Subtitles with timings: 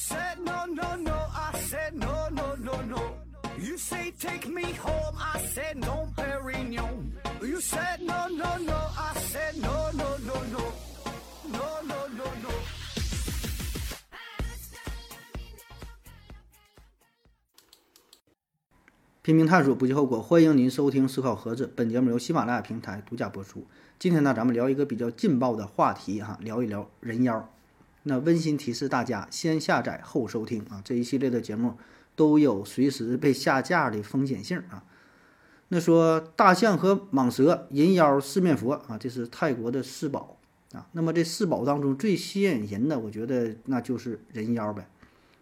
[0.00, 3.00] said no no no, I said no no no no.
[3.58, 7.12] You say take me home, I said no, Perignon.
[7.42, 10.72] You said no no no, I said no no no no,
[11.52, 12.50] no no no no.
[19.22, 20.22] 拼命探索，不计后果。
[20.22, 23.66] 欢迎您收听《思考盒子》，本节目由喜马拉雅平台独家播出。
[23.98, 27.46] 今天呢，咱们聊一个比较劲爆的话题哈，聊一聊人妖。
[28.02, 30.80] 那温馨提示大家，先下载后收听啊！
[30.84, 31.74] 这一系列的节目
[32.16, 34.82] 都有随时被下架的风险性啊。
[35.68, 40.38] 那说大象和蟒蛇、人妖、四面佛啊，这是泰国的四宝
[40.72, 40.86] 啊。
[40.92, 44.88] 那么这四宝当中最吸引人的，我觉得那就是人妖呗。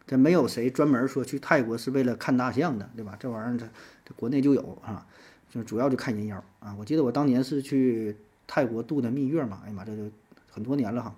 [0.06, 3.16] 这没有谁专门说去泰国是为了看大象的，对吧？
[3.20, 3.66] 这玩意儿这
[4.04, 5.06] 这国内就有啊，
[5.48, 6.74] 就主要就看人妖啊。
[6.78, 8.16] 我记得我当年是去
[8.46, 10.10] 泰国度的蜜月嘛，哎呀妈，这就
[10.50, 11.14] 很多年了哈。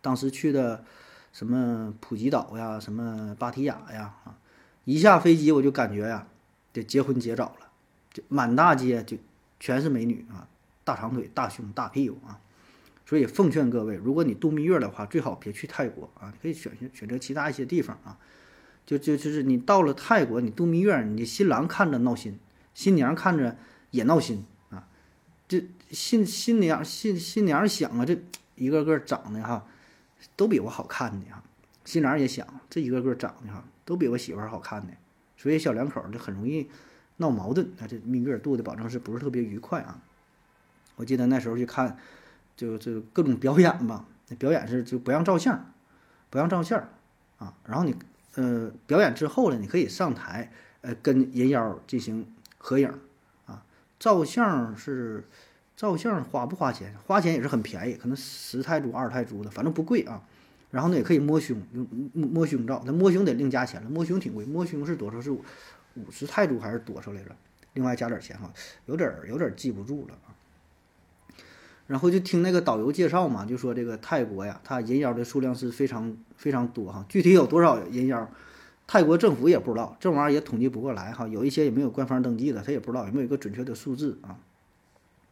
[0.00, 0.84] 当时去的
[1.32, 4.38] 什么普吉岛呀，什么芭提雅呀，啊，
[4.84, 6.26] 一下飞机我就感觉呀，
[6.72, 7.68] 得结婚结早了，
[8.12, 9.16] 就满大街就
[9.60, 10.48] 全是美女啊，
[10.84, 12.40] 大长腿、大胸、大屁股啊。
[13.06, 18.18] 所以奉劝各位，如果你度蜜月的话，最好别去泰国啊，可以选选选择其他一些地方啊。
[18.84, 22.38] 就就就是你到了泰国，你度蜜月，你新郎看着闹心，
[22.74, 23.56] 新娘看着
[23.90, 24.86] 也闹心啊。
[25.48, 28.18] 这新新娘新新娘想啊，这
[28.56, 29.66] 一个个长得哈，
[30.36, 31.42] 都比我好看的哈。
[31.84, 34.92] 新郎也想，这一个个长得哈，都比我媳妇儿好看的。
[35.36, 36.68] 所以小两口就很容易
[37.16, 37.86] 闹矛盾那。
[37.86, 40.00] 这蜜月度的保证是不是特别愉快啊？
[40.96, 41.96] 我记得那时候去看。
[42.58, 45.72] 就就各种表演吧，那表演是就不让照相，
[46.28, 46.88] 不让照相
[47.38, 47.54] 啊。
[47.64, 47.94] 然后你
[48.34, 52.26] 呃表演之后呢，你可以上台呃跟人妖进行
[52.58, 52.92] 合影
[53.46, 53.62] 啊。
[54.00, 55.28] 照相是
[55.78, 56.92] 照相花不花钱？
[57.06, 60.20] 花钱也是很便宜，可能十泰铢、二十泰铢的，反正不贵啊。
[60.72, 61.56] 然后呢也可以摸胸，
[62.12, 65.20] 摸摸胸照，那摸胸得另加钱了，摸胸挺贵，摸胸是多少？
[65.20, 65.40] 是五
[66.10, 67.30] 十泰铢还是多少来着？
[67.74, 68.52] 另外加点钱哈，
[68.86, 70.34] 有点有点记不住了啊。
[71.86, 77.06] 然后就听那个导游介绍嘛，就说这个泰国呀，它人妖的数量是非常非常多哈。
[77.08, 78.28] 具体有多少人妖，
[78.88, 81.28] 泰国政府也不知道，这玩意儿也统计不过来哈。
[81.28, 84.36] 有一些也没有官方登记的，他也不知道有没有一个准确的数字啊。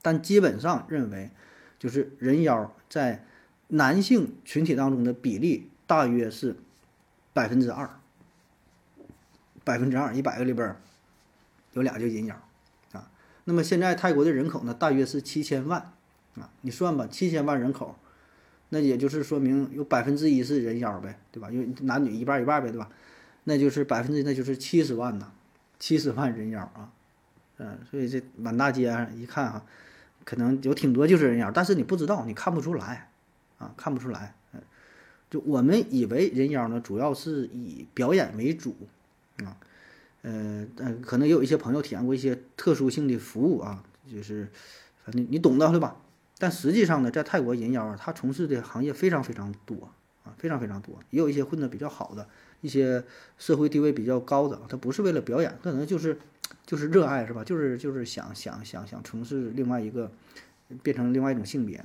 [0.06, 1.32] 但基本上认为，
[1.80, 3.24] 就是人妖在
[3.66, 6.54] 男性群体当中的比例大约是
[7.32, 7.98] 百分之二，
[9.64, 10.76] 百分之二，一百个里边
[11.72, 12.40] 有俩就人妖
[12.92, 13.10] 啊。
[13.46, 15.92] 那么现在泰国的人口呢，大约是七千万。
[16.36, 17.96] 啊，你算吧，七千万人口，
[18.68, 21.50] 那也就是说明有百分之一是人妖呗，对吧？
[21.50, 22.88] 因为男女一半一半呗，对吧？
[23.42, 25.32] 那就是百分之那就是七十万呐，
[25.80, 26.92] 七十万人妖啊，
[27.56, 29.64] 嗯，所以这满大街上一看哈，
[30.26, 33.10] 可能有挺多就是人妖，但是你不知道，你看不出来
[33.59, 34.34] 啊，看不出来。
[34.53, 34.60] 嗯，
[35.31, 38.75] 就我们以为人妖呢，主要是以表演为主
[39.44, 39.56] 啊，
[40.22, 40.66] 呃，
[41.00, 44.48] 可能也有一些朋友体验过一些特殊性的服务啊，就是
[45.04, 45.97] 反正你懂的对吧？
[46.38, 49.88] 但实际上呢，在泰国人妖啊，他从事的行业非常非常多
[50.25, 52.28] 啊，非常非常多，也有一些混得比较好的，
[52.62, 53.04] 一些
[53.38, 56.19] 社会地位比较高的，他不是为了表演，可能就是
[56.66, 57.44] 就是热爱是吧？
[57.44, 60.10] 就是就是想想想想从事另外一个，
[60.82, 61.84] 变成另外一种性别。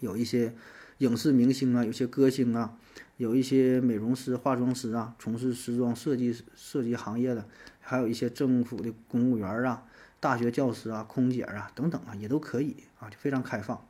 [0.00, 0.52] 有一些
[0.98, 2.76] 影视明星啊，有些歌星啊，
[3.16, 7.46] 有一些美容师、化妆师啊，从事时装设计设计行业的，
[7.80, 9.84] 还有一些政府的公务员啊。
[10.20, 13.86] 大学教师啊，空姐啊，等等啊，也都可以啊，就非常开放。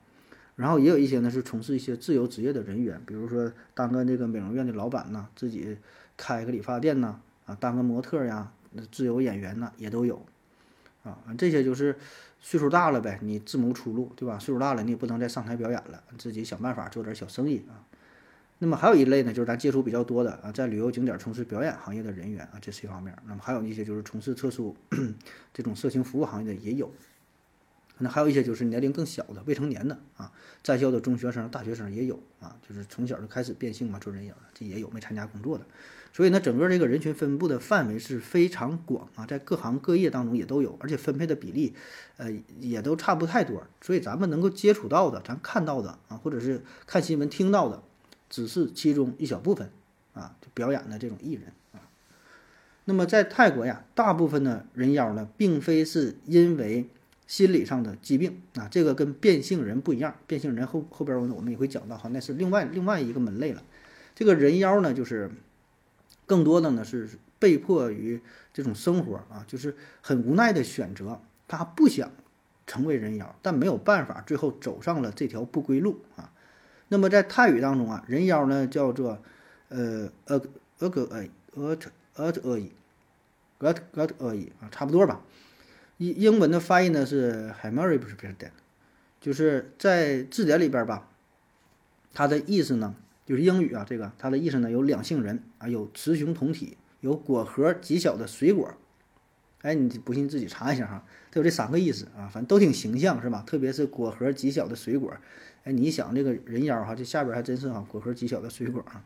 [0.57, 5.77] 然后也有一些呢是从事一些自由职业的人员，比如说当个这个美容院的老板呐，自己
[6.17, 8.53] 开个理发店呐，啊，当个模特呀，
[8.91, 10.25] 自由演员呐，也都有
[11.03, 11.19] 啊。
[11.37, 11.97] 这些就是
[12.41, 14.39] 岁数大了呗，你自谋出路，对吧？
[14.39, 17.85] 岁数大了，你也不能再上台表演了，自己想办法做点小生意啊。
[18.59, 23.15] 那么还有一类呢，就是咱接触比较多的啊，在旅游景点从事表演行业的人员啊，这是一方面。
[23.27, 24.75] 那么还有一些就是从事特殊
[25.53, 26.91] 这种色情服务行业的也有。
[27.99, 30.33] 那还有一些就是年龄更小的未成年的啊，
[30.63, 35.65] 在校的中学生、大学生也有啊，就是从小就开始变性嘛，做人影这也有，没参加工作的。
[36.15, 41.75] 所以呢，整个这个人群分布的范围是非常广啊，在各行各业当中也都有，而且分配的比例，
[42.17, 43.67] 呃，也都差不太多。
[43.81, 47.83] 所以咱们能够接触到的，咱看到的啊，或者是看新闻听到的。
[48.31, 49.71] 只是其中一小部分，
[50.13, 51.79] 啊，就表演的这种艺人啊。
[52.85, 56.89] 那么在泰国呀，大部分的人妖呢，并非是因为
[57.29, 60.17] 心理上的疾病啊，这个跟变性人不一样。
[60.27, 63.63] 变性人后后边我们也会讲到哈，那是另外另外一个门类了。
[64.17, 65.31] 这个人妖呢，就是
[66.27, 68.21] 更多的呢是被迫于
[68.53, 72.11] 这种生活啊，就是很无奈的选择，他不想
[72.67, 76.33] 成为人妖，但没有办法，最后走上了这条不归路啊。
[76.89, 79.19] 那么在泰语当中啊，人妖呢叫做，
[79.69, 80.41] 呃呃
[80.79, 81.77] 呃个呃呃
[82.15, 82.71] 呃呃伊
[83.59, 85.21] ，got got 呃伊啊，差不多吧。
[85.99, 88.51] 英英文的翻译呢是 h a m e r y 不是别的，
[89.21, 91.09] 就是在字典里边吧，
[92.13, 92.95] 它的意思呢
[93.25, 98.75] 就是英语啊，这个它的意思呢有两性人啊，有雌雄同体，有果核极小的水果。
[99.63, 103.43] 哎，你不信自己查一下哈，它有这三个意思啊，反正都挺形象是吧？
[103.47, 105.15] 特别是果核极小的水果。
[105.63, 109.03] 哎，你一想这个人妖哈，这下边还真是哈，果核极小的水果啊。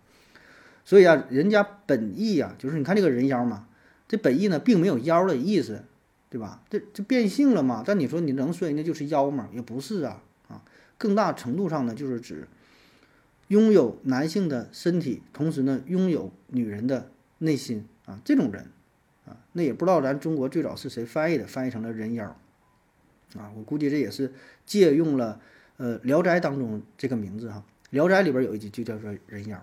[0.84, 3.68] 所以啊，人家本意呀，就是你看这个人妖嘛，
[4.08, 5.84] 这本意呢并没有妖的意思，
[6.28, 6.64] 对吧？
[6.68, 7.84] 这这变性了嘛？
[7.86, 9.48] 但你说你能说人家就是妖吗？
[9.52, 10.62] 也不是啊啊，
[10.96, 12.48] 更大程度上呢，就是指
[13.48, 18.66] 拥有男性的身体，同时呢拥有女人的内心啊，这种人。
[19.26, 22.24] 啊，那也不知道咱中国最早是谁翻译的，翻译成了人妖，
[23.36, 24.32] 啊，我估计这也是
[24.64, 25.38] 借用了
[25.76, 29.62] 呃《聊斋》当中这个名字哈，《聊斋》里边有一集就叫做人妖，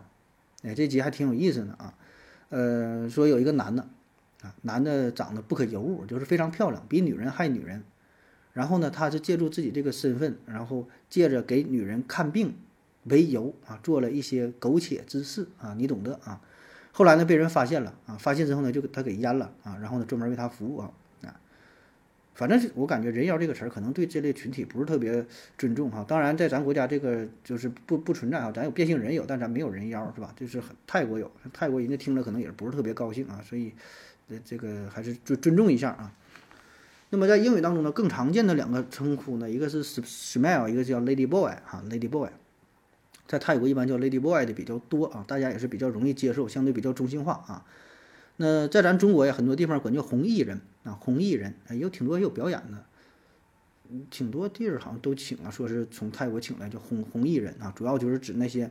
[0.61, 1.95] 哎，这集还挺有意思的啊，
[2.49, 3.87] 呃，说有一个男的
[4.43, 7.81] 啊，男的长得不可尤物，就是非常漂亮，比女人还女人，
[8.53, 12.53] 然后呢，他是借助自己这个身份，然后借着给女人看病
[13.05, 16.39] 为由啊，做了一些苟且之事啊，你懂得啊。
[16.91, 18.15] 后来呢，被人发现了啊！
[18.17, 19.77] 发现之后呢，就他给阉了啊！
[19.81, 20.91] 然后呢，专门为他服务啊
[21.25, 21.35] 啊！
[22.33, 25.25] 反正是我感觉“人妖”这个词儿可能对这类群体不是特别
[25.57, 26.05] 尊重哈。
[26.07, 30.33] 当然，在咱国家这个就是不不存在啊，咱有变性人有，但咱没有人妖是吧？
[30.37, 33.41] 就是很泰国有，泰国人家听着可能也不是特别高兴啊。
[33.43, 33.73] 所以，
[34.29, 36.13] 这，这个还是尊尊重一下啊。
[37.09, 42.29] 那么在英语当中呢，更常见的两个称呼呢，一个是 smile，一个叫 lady boy 哈，lady boy。
[43.27, 47.65] 在泰国一般叫 Lady Boy 的比较多啊，大家也是比较容易接受，相对比较中性化啊。
[48.37, 52.85] 那在咱中国呀，很多地方管叫红艺人啊，红艺人哎，有挺多有表演的，
[54.09, 58.69] 挺多地儿好像都请了，说是从泰国请来叫红红艺人啊，主要就是指那些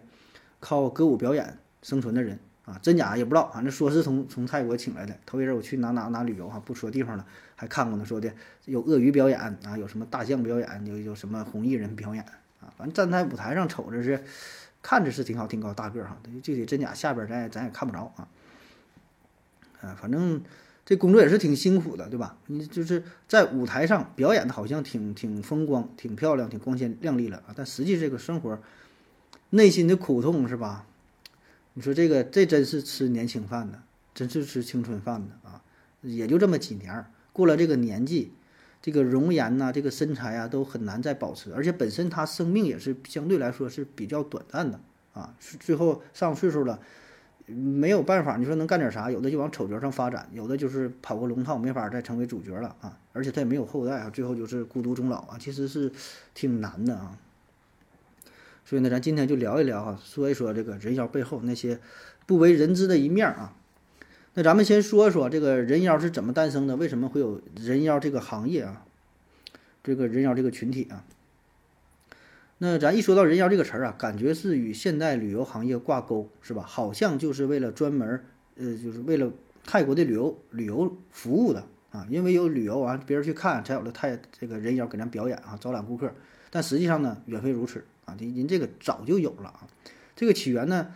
[0.61, 5.17] 靠歌舞表演生存的人啊，真假也不知道，反正说是从从泰国请来的。
[5.27, 7.27] 头一阵我去哪哪哪旅游哈，不说地方了，
[7.57, 8.33] 还看过呢，说的
[8.67, 12.25] 有鳄鱼表演啊，有什么大象表演，有有什么红艺人表演。
[12.76, 14.22] 反正站在舞台上瞅着是，
[14.82, 18.28] 看着是挺好挺高大个哈，具体真假下边咱咱也看不着啊。
[19.81, 20.43] 啊，反正
[20.84, 22.37] 这工作也是挺辛苦的，对吧？
[22.46, 28.58] 你就是在舞台上表演的好像挺挺风光、挺漂亮、挺光鲜亮丽了啊，但实际这个生活
[29.50, 30.87] 内心的苦痛是吧？
[31.75, 33.82] 你说这个这真是吃年轻饭的，
[34.14, 35.62] 真是吃青春饭的啊！
[36.02, 38.32] 也就这么几年，过了这个年纪。
[38.85, 44.79] 这个容颜呐，这个身材啊，都很难再保持，而且本身他生命也是相对来说是比较短暂的
[45.15, 45.35] 啊。
[45.59, 46.79] 最后上岁数了，
[47.47, 49.11] 没有办法，你说能干点啥？
[49.11, 52.99] 有的就往丑角上发展，有的就是跑个龙套，没法再成为主角了啊。
[53.15, 55.91] 而且他也没有后代啊，最后就是孤独终老啊，其实是
[56.35, 57.17] 挺难的啊。
[58.67, 61.81] 所以呢，咱今天就聊一聊啊，说一说这个人妖背后那些
[62.27, 63.55] 不为人知的一面啊。
[64.37, 66.75] 那咱们先说说这个人妖是怎么诞生的？
[66.77, 68.85] 为什么会有人妖这个行业啊？
[69.83, 71.05] 这个人妖这个群体啊？
[72.59, 76.65] 那咱一说到人妖这个词儿啊，感觉是与现代旅游行业挂钩，是吧？
[76.67, 78.25] 好像就是为了专门
[78.57, 79.31] 呃，就是为了
[79.65, 86.11] 泰国的旅游旅游服务的啊，因为有旅游完别人去看，才有了泰这个人妖给咱表演啊，招揽顾客。
[86.50, 89.67] 但实际上呢，远非如此啊，您这个早就有了啊，
[90.17, 90.88] 这个起源呢？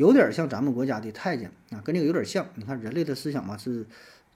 [0.00, 2.46] 有点像咱们国家的太监啊，跟这个有点像。
[2.54, 3.84] 你看人类的思想嘛是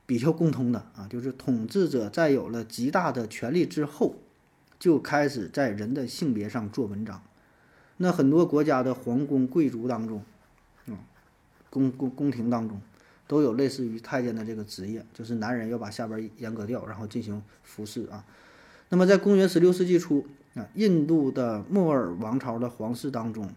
[0.04, 4.16] 比较共通的啊，就是统治者在有了极大的权力之后，
[4.78, 7.22] 就开始在人的性别上做文章。
[7.96, 10.22] 那很多国家的皇宫贵族当中，
[10.84, 10.98] 嗯，
[11.70, 12.78] 宫宫宫廷当中
[13.26, 18.22] 都有类似于太监的这个职业，就是男人要把下边阉割掉，然后进行服侍啊。
[18.90, 23.50] 那么在公元十六世纪初啊，印度的莫尔王朝的皇室当中。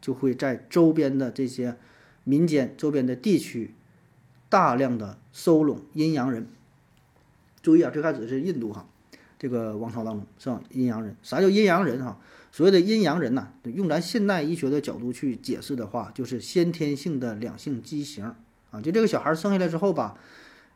[0.00, 1.76] 就会在周边的这些
[2.24, 3.74] 民间、周边的地区
[4.48, 6.46] 大量的收拢阴阳人。
[7.62, 8.88] 注意啊，最开始是印度哈，
[9.38, 10.62] 这个王朝当中是吧？
[10.70, 12.18] 阴阳人，啥叫阴阳人哈？
[12.50, 18.24] 所谓的阴阳人呐，用咱现代医学的角度去解释的话，就是先天性的两性畸形
[18.70, 18.80] 啊。
[18.80, 20.16] 就这个小孩生下来之后吧，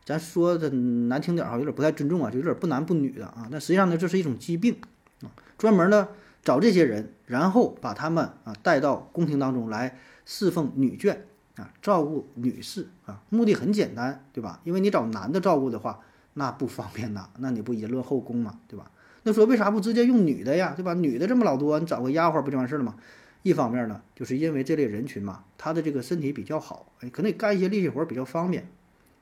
[0.04, 3.48] 咱说的难听点儿哈，有点不太尊重啊，就有点不男不女的啊。
[3.50, 4.76] 但实际上呢，这是一种疾病
[5.22, 6.08] 啊，专门呢。
[6.44, 11.16] 找这些人，然后把他们啊带到宫廷当中来侍奉女眷
[11.56, 14.60] 啊，照顾女士啊，目的很简单，对吧？
[14.64, 16.00] 因为你找男的照顾的话，
[16.34, 18.90] 那不方便呐， 那你不淫乱后宫嘛，对吧？
[19.22, 20.92] 那说为啥不直接用女的呀，对吧？
[20.94, 22.94] 女的这么老多，你找个丫鬟不就完事了吗？
[23.42, 28.66] 一方面呢，就是因为这类人群嘛，他的这个身体比较好，哎，可能干一些力气活比较方便，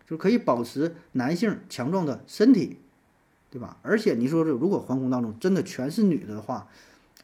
[0.07, 2.79] 就可以保持男性强壮的身体，
[3.51, 3.77] 对吧？
[3.83, 6.69] 而且你说这如果皇宫当中真的全是女的的话，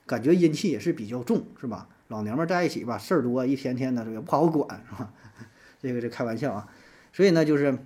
[0.08, 1.86] 感觉阴气也是比较重，是吧？
[2.08, 5.12] 老娘们在一起吧，事儿多，一天天的这个不好管，是吧？
[5.80, 6.66] 这个这开玩笑啊。
[7.12, 7.78] 所以呢，就是，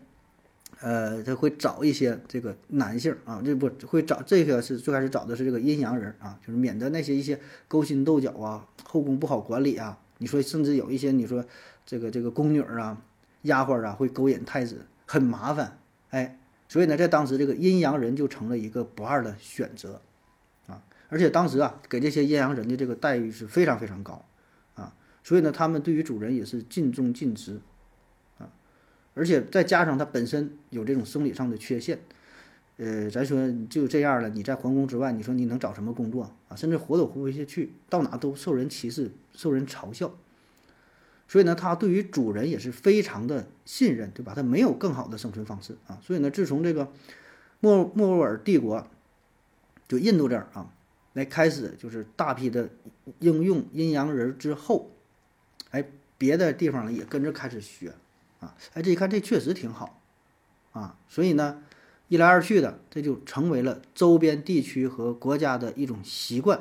[0.80, 9.98] 呃，他会找一些这个男性啊，这不会找这个是最开始找的是这个阴阳人啊，就是免得那些一些勾心斗角啊，后宫不好管理啊。
[10.18, 11.44] 你说，甚至有一些你说
[11.84, 13.02] 这个这个宫女啊、
[13.42, 15.76] 丫鬟啊会勾引太子，很麻烦，
[16.10, 16.38] 哎。
[16.68, 20.00] 所以呢，在当时这个阴阳人就成了一个不二的选择，
[21.12, 24.24] 而且当时啊，给这些阴阳人的这个待遇是非常非常高，
[24.76, 27.60] 啊，所以呢，他们对于主人也是尽忠尽职，
[28.38, 28.48] 啊，
[29.12, 31.98] 而且再加上他本身有这种生理上的缺陷，
[32.78, 36.56] 呃，咱说就这样了，你在皇宫之外，你说你能找什么工作啊？
[36.56, 40.14] 甚至活都活不下去，到哪都受人歧视，受人嘲笑。
[41.28, 44.32] 所以呢，他对于主人也是非常的信任，对吧？
[44.34, 45.98] 他没有更好的生存方式啊。
[46.02, 46.90] 所以呢，自从这个
[47.60, 48.86] 莫莫卧儿帝国，
[49.88, 50.72] 就印度这儿啊，
[51.14, 52.68] 来开始就是大批的
[53.18, 54.90] 应用阴阳人之后，
[55.70, 55.84] 哎，
[56.16, 57.92] 别的地方呢也跟着开始学
[58.40, 58.54] 啊。
[58.74, 60.00] 哎，这一看这确实挺好
[60.72, 60.96] 啊。
[61.08, 61.62] 所以呢，
[62.08, 66.60] 一来二去的，这就成为了周边地区和国家的一种习惯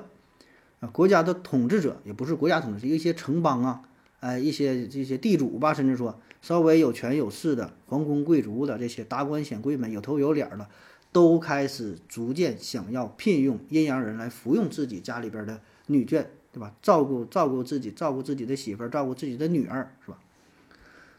[0.80, 0.88] 啊。
[0.90, 3.84] 国家的统治者也不是国家统治，一些城邦啊。
[4.20, 10.70] 哎，一些这些地主吧，甚至说稍微有权有势的皇宫贵族的这些达官显贵们，有头有脸的，
[11.12, 16.74] 都开始逐渐想要聘用阴阳人来服用自己家里边的女眷，对吧？
[16.82, 20.18] 照顾照顾自己，照顾自己的媳妇儿，照顾自己的女儿，是吧？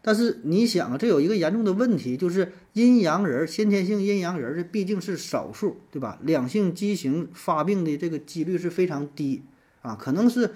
[0.00, 6.18] 但是你想啊，这有一个严重的问题，就是阴阳人先天性阴阳人这毕竟是少数，对吧？
[6.22, 9.42] 两性畸形发病的这个几率是非常低
[9.82, 10.50] 啊，可能是。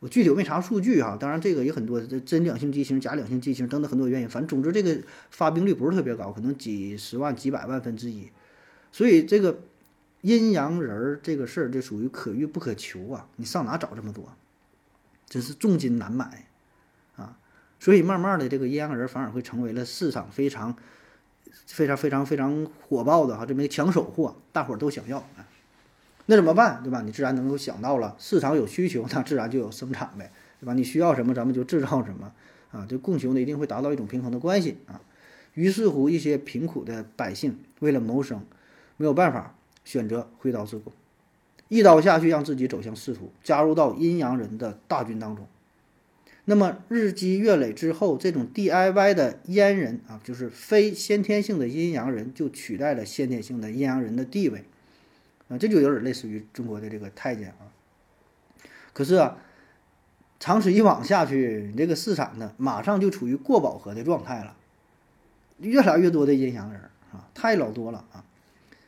[0.00, 5.00] 我具体我没查数据哈，当然这个也很多，这真两性畸形、假两性畸形等等很多原因，反正总之这个
[5.30, 8.28] 发病率不是特别高，可能几十万、几百万分之一。
[8.94, 9.58] 所以这个
[10.20, 13.26] 阴阳人儿这个事儿，这属于可遇不可求啊！
[13.34, 14.32] 你上哪找这么多？
[15.28, 16.46] 真是重金难买
[17.16, 17.36] 啊！
[17.80, 20.76] 所以慢慢的，这个阴阳人反而会成为了市场非常、
[21.66, 25.48] 非常、非常、非常火爆的哈这么一个抢手货，大伙儿都想要啊。
[26.26, 27.02] 那怎么办，对吧？
[27.02, 30.72] 你自然能够想到了，市场有需求，那自然就有生产呗，对吧？
[30.72, 32.32] 你需要什么，咱们就制造什么，
[32.70, 35.00] 啊，这供求呢一定会达到一种平衡的关系啊。
[35.54, 38.44] 于是乎，一些贫苦的百姓为了谋生，
[38.96, 40.92] 没有办法，选择挥刀自宫，
[41.68, 45.46] 一刀下去让自己走向仕途，加入到阴阳人的大军当中。
[46.46, 54.64] 那么日积月累之后，这种 DIY 的阉人啊，就是非先天性的阴阳人，就取代了先天性的阴阳人的地位。
[55.48, 57.72] 啊，这就有点类似于中国的这个太监啊。
[58.92, 59.38] 可是啊，
[60.38, 64.54] 长此以往下去，你这个市场呢，马上就处于过饱和的状态了。
[65.58, 68.22] 越来越多的阴阳人啊，太老多了啊。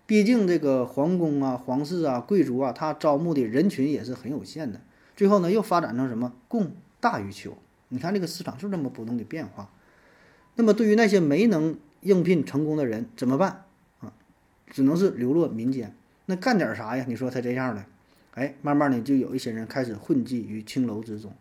[0.06, 4.80] 毕竟这个皇宫啊、皇室啊、贵族啊，他招募的人群也是很有限的。
[5.16, 7.58] 最后呢，又发展成什么供大于求。
[7.88, 9.70] 你看这个市场就这么不断的变化。
[10.54, 13.64] 那么对于那些没能应聘成功的人怎么办
[14.00, 14.12] 啊？
[14.68, 15.94] 只能是流落民间。
[16.26, 17.04] 那干点啥呀？
[17.08, 17.84] 你说他这样的，
[18.32, 21.32] 哎，慢慢的就有一些人开始混迹于青楼之中，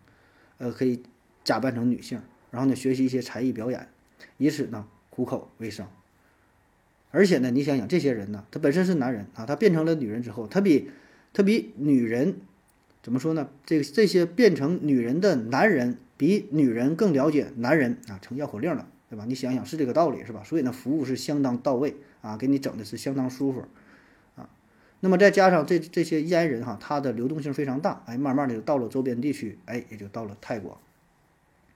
[0.58, 1.04] 呃，可以
[1.44, 2.20] 假扮成女性，
[2.52, 3.88] 然后呢学习一些才艺表演，
[4.38, 5.86] 以此呢糊口为生。
[7.16, 10.90] 而且呢，你想想这些人呢，他本身是男人啊，他变成了女人之后，他比
[11.32, 12.36] 他比女人
[13.02, 13.50] 怎么说呢？
[13.66, 19.24] 这个这些变成女人的男人比女人更了解男人啊，成绕口令了，对吧？
[19.26, 20.44] 你想想是这个道理是吧？
[20.44, 23.64] 所以呢，服务是相当到位啊，给你整的是相当舒服
[24.36, 24.50] 啊。
[25.00, 30.78] 那么再加上这这些烟人哈，他的流动性非常大，哎，慢慢的就到了周边地区，哎，也就到了泰国。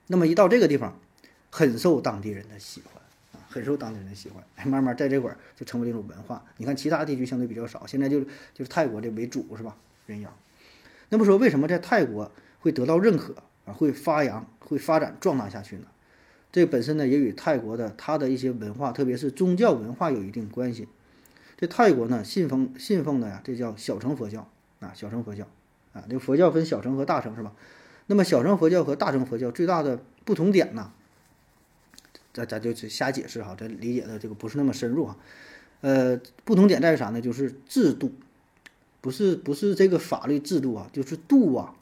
[0.07, 0.99] 那么一到这个地方，
[1.49, 2.98] 很受当地人的喜欢，
[3.49, 6.45] 很受当地人的喜欢，哎，慢慢在这块儿就成为一种文化。
[6.57, 8.21] 你看其他地区相对比较少，现在就
[8.53, 9.75] 就是泰国这为主是吧？
[10.05, 10.31] 人妖。
[11.09, 13.33] 那么说为什么在泰国会得到认可
[13.65, 15.85] 啊，会发扬、会发展壮大下去呢？
[16.51, 20.87] 这本身呢也与泰国的它的一些文化，特别是宗教文化有一定关系。
[21.57, 24.47] 这泰国呢，信奉信奉的呀，这叫小乘佛教
[24.79, 25.47] 啊，小乘佛教
[25.93, 27.53] 啊，这佛教分小乘和大乘是吧？
[28.07, 30.91] 那么小乘佛教和大乘佛教最大的不同点呢，
[32.45, 35.17] 咱咱就瞎解释哈，咱理解的这个不是那么深入哈。
[35.81, 37.21] 呃，不同点在于啥呢？
[37.21, 38.11] 就是制度，
[39.01, 41.75] 不是不是这个法律制度啊，就是度啊，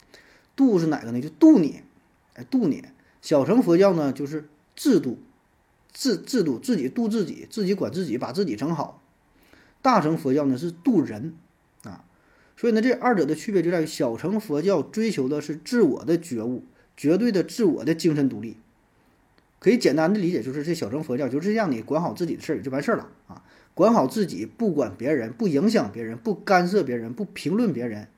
[0.54, 1.20] 度是哪个呢？
[1.20, 1.82] 就度你，
[2.34, 2.84] 哎，度你。
[3.20, 5.18] 小乘佛教呢，就是制度，
[5.92, 9.02] 制制度自己度自己，自己管自己，把自己整好。
[9.82, 11.34] 大乘佛教呢是度人，
[11.82, 12.04] 啊，
[12.56, 16.64] 所以呢这二者的区别就在于小乘佛教追求的是自我的觉悟，
[16.96, 18.56] 绝对的自我的精神独立。
[19.60, 23.42] 可以简单的理解就是这小乘佛教就是让你管好自己的事儿就完事儿了啊，
[23.74, 28.08] 管好自己，不管别人，不影响别人，不干涉别人，不评论别人，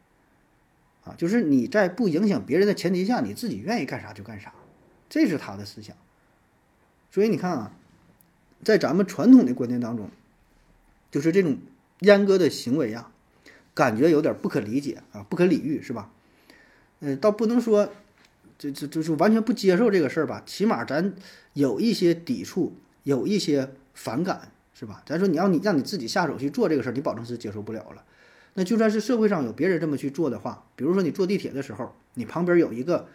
[1.04, 4.52] 啊，就是你在不影响别人的前提下，你自己愿意干啥就干啥，
[5.09, 5.97] 这是他的思想。
[7.11, 7.73] 所以你看啊，
[8.62, 10.11] 在咱们传统的观念当中，
[11.11, 11.59] 就是这种
[12.00, 13.11] 阉割的行为呀，
[13.75, 16.12] 感觉有点不可理解啊，不可理喻，是吧？
[17.00, 17.90] 呃，倒不能说
[18.61, 21.14] 这这就是完全不接受这个事儿吧，起码咱
[21.55, 25.02] 有一些抵触，有一些反感，是吧？
[25.07, 28.05] 咱说你要你让你自己下手去做这个事儿，你保证是接受不了了。
[28.52, 33.07] 那就算是社会上有别人这么去做的话，比如说你坐地铁的时候，你旁边有一个，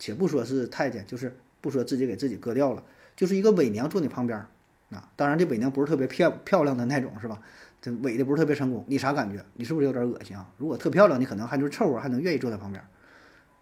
[0.00, 2.82] 且不说是太监，就是不说自己给自己割掉了。
[3.14, 4.48] 就是一个伪娘坐你旁边儿，
[4.96, 7.40] 啊，当然这伪娘不是特别漂漂亮的那种，是吧？
[7.80, 9.44] 这伪的不是特别成功，你啥感觉？
[9.54, 10.50] 你是不是有点恶心啊？
[10.58, 12.82] 如果特漂亮，你可能还就是凑合，还能愿意坐在旁边，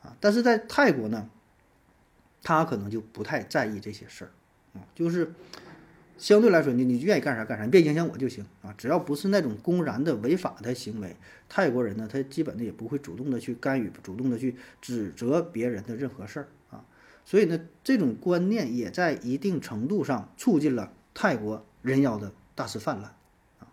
[0.03, 0.17] 啊。
[0.21, 1.29] 但是在泰国呢，
[2.43, 4.31] 他可能就不太在意这些事儿，
[4.79, 5.33] 啊，就是
[6.17, 8.75] 相对来说，你你愿意干啥干啥，你别影响我就行啊。
[8.77, 11.17] 只要不是那种公然的违法的行为，
[11.49, 16.85] 泰国人呢，他基本的也不会主动的去干预，主动的去指责别人的任何事儿啊。
[17.25, 23.15] 所以呢，这种观念也在一定程度上促进了泰国人妖的大肆泛滥，
[23.61, 23.69] 啊，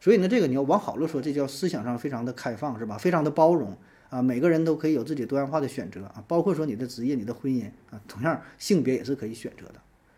[0.00, 2.98] 所以呢，这个你要往好了说，这叫思想上非常的开放，是吧？
[2.98, 3.78] 非常的包容
[4.08, 9.74] 啊，每个人都可以有自己多样化的选择啊，包括说你的职业、你的婚姻啊，同样性别也是可以选择的，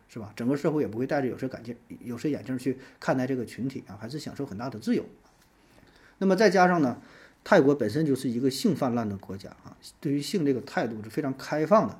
[0.08, 0.32] 是吧？
[0.36, 5.04] 整个社会也不会戴着有色眼镜、有色眼镜去看待这个群体啊，还是享受很大的自由。
[6.18, 7.00] 那么再加上呢，
[7.44, 11.98] 泰国本身就是一个性泛滥的国家啊，对于性这个态度是非常开放的。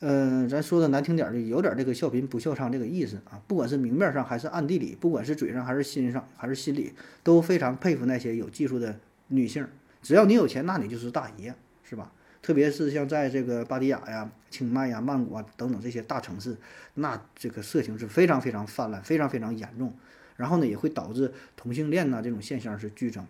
[0.00, 3.40] 嗯，咱说的难听点儿的，有点这个笑贫不笑娼这个意思啊。
[3.46, 9.66] 不管是明面上还是暗地里，不管是嘴上还是心上还是心里，都非常佩服那些有技术的女性。
[10.04, 12.12] 只要你有钱，那你就是大爷，是吧？
[12.42, 16.54] 特别是像在这个巴迪亚呀、清迈呀、曼谷啊等等这些大城市，
[16.92, 19.94] 那这个色情是非常非常泛滥，非常非常严重。
[20.36, 23.26] 然后呢，也会导致同性恋呐这种现象是剧增。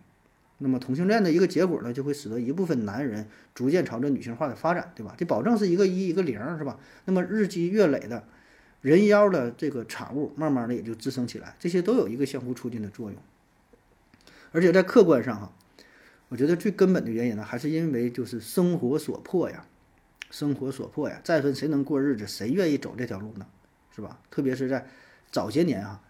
[0.59, 5.14] 那么同性恋的一个结果呢，就会使得一部分男人逐渐朝着女性化的发展，对吧？
[5.16, 6.77] 这保证是一个一，一个零，是吧？
[7.05, 8.25] 那么日积月累的
[8.81, 13.20] 人妖的这个产物，慢慢的也就滋生起来，这些都有一个相互促进的作用。
[14.51, 15.53] 而且在客观上哈，
[16.29, 19.67] 我觉得最根本的原因呢，还是因为就是生活所迫呀，
[20.31, 21.21] 生活所迫呀。
[21.23, 23.47] 再分谁能过日子，谁愿意走这条路呢？
[23.95, 24.19] 是吧？
[24.31, 24.89] 特别是在
[25.31, 26.03] 早些年啊，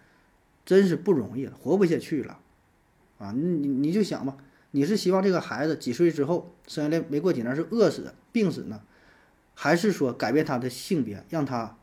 [0.64, 2.38] 真是不容易了，活不下去了。
[3.18, 4.36] 啊，你你你就想吧，
[4.70, 8.82] 你是希望这个孩子几岁之后生下来没过几年是饿死、病死呢，
[9.54, 11.76] 还是说改变他的性别，让他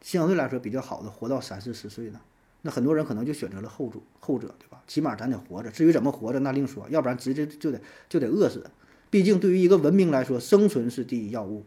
[0.00, 2.20] 相对来说比较好的活到三四十岁呢？
[2.62, 4.82] 那很多人可能就选择了后者，后者对吧？
[4.86, 8.70] 起码咱得活着，至于怎么活着那另说，要不然直接就得就得饿死。
[9.10, 11.64] 毕竟对于一个文明来说，生存是第一要务。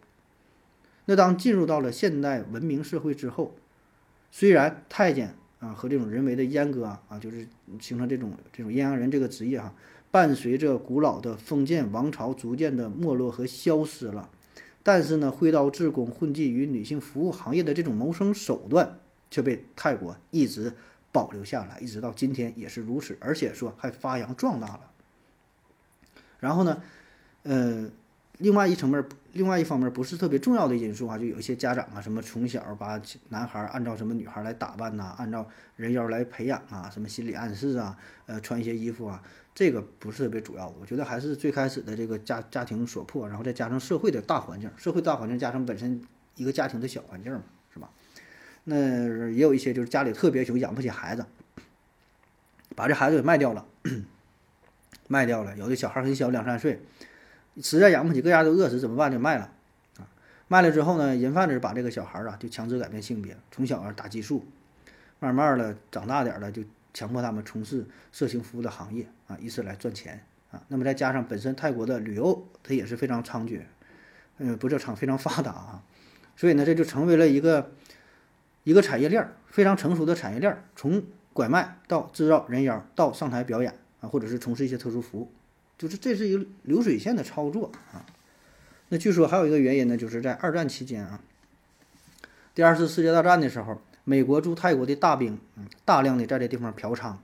[1.06, 3.56] 那当进入到了现代文明社会之后，
[4.32, 5.36] 虽然太监。
[5.62, 7.48] 啊，和这种人为的阉割啊，啊，就是
[7.80, 9.72] 形成这种这种阴阳人这个职业哈，
[10.10, 14.28] 伴随着古老的封建王朝逐渐的没落和消失了。
[14.82, 18.98] 但是呢，挥刀自宫、混迹于女性服务行业的这种谋生手段
[19.32, 20.72] 却被泰国一直
[21.12, 24.92] 保留下来，一直到今天也是如此，而且说还发扬壮大了。
[26.40, 26.84] 然后呢，
[27.42, 27.90] 呃。
[28.38, 39.22] 另外一层面，另外一方面不是特别重要的因素啊，就有一些家长啊，什么从小把男孩按照什么女孩来打扮呐，按照人妖来培养啊，什么心理暗示啊，呃，穿一些衣服啊，
[39.54, 40.68] 这个不是特别主要。
[40.80, 46.02] 我觉得还是最开始的这个家家庭所迫，然后再加上社会的大环境，社会大环境加上本身
[46.36, 47.44] 一个家庭的小环境嘛，
[48.64, 51.26] 那也有一些就是家里特别穷，养不起孩子，
[52.76, 53.66] 把这孩子给卖掉了，
[55.08, 55.58] 卖掉了。
[55.58, 56.82] 有的小孩很小，两三岁。
[57.62, 59.12] 实在养不起，各家都饿死，怎么办？
[59.12, 59.52] 就卖了，
[59.98, 60.08] 啊，
[60.48, 64.46] 卖了之后呢，人贩子把这个小孩啊，就强制改变性别，从小啊打激素，
[65.20, 70.64] 慢慢的长大点了，就强迫他们从事色情服务的行业啊，以此来赚钱啊。
[70.70, 73.60] 那么再加上本身泰国的旅游它也是非常猖獗，
[74.38, 75.84] 嗯，不叫猖，非常发达啊，
[76.38, 77.72] 所以呢，这就成为了一个
[78.64, 85.32] 一个产业链儿，非常成熟的产业链儿，从拐卖到制造人妖，到上台表演啊，或者是从事一些特殊服务。
[85.78, 88.06] 就是这是一个流水线的操作啊，
[88.90, 91.20] 那据说还有一个原因呢，就是在二战期间啊，
[92.54, 95.40] 第二次世界大战的时候，美国驻泰国的大兵
[95.84, 97.16] 大量的在这地方嫖娼，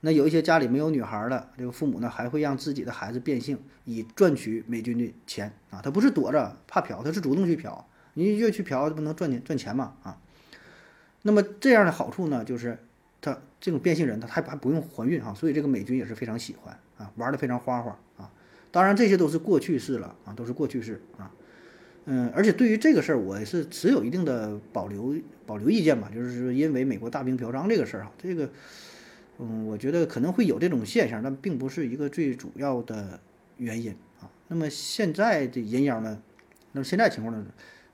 [0.00, 10.18] 那有一些家里没有女孩的这个父母呢，还会让自己的孩子变性，以赚取美军的钱啊，他不是躲着怕嫖，他是主动去嫖，你越去嫖，不能赚钱赚钱嘛啊，
[11.22, 12.78] 那么这样的好处呢，就是
[13.20, 16.78] 他这种变性人他还还不用怀孕哈，所以这个美军也是非常喜欢。
[17.00, 18.30] 啊，玩的非常花花啊！
[18.70, 21.32] 当然，这些都是过去式了啊，都是过去式啊。
[22.04, 25.14] 嗯，而且对于这个事儿，我是持有一定的保留
[25.46, 28.50] 保留意见吧，就是因为美国大兵嫖娼这个事儿哈，这个，
[29.38, 33.18] 嗯，我觉得可能会有这种现象，但并不是一个最主要的
[33.56, 34.28] 原因啊。
[34.48, 36.20] 那么现在的人妖呢，
[36.72, 37.46] 那么现在情况呢，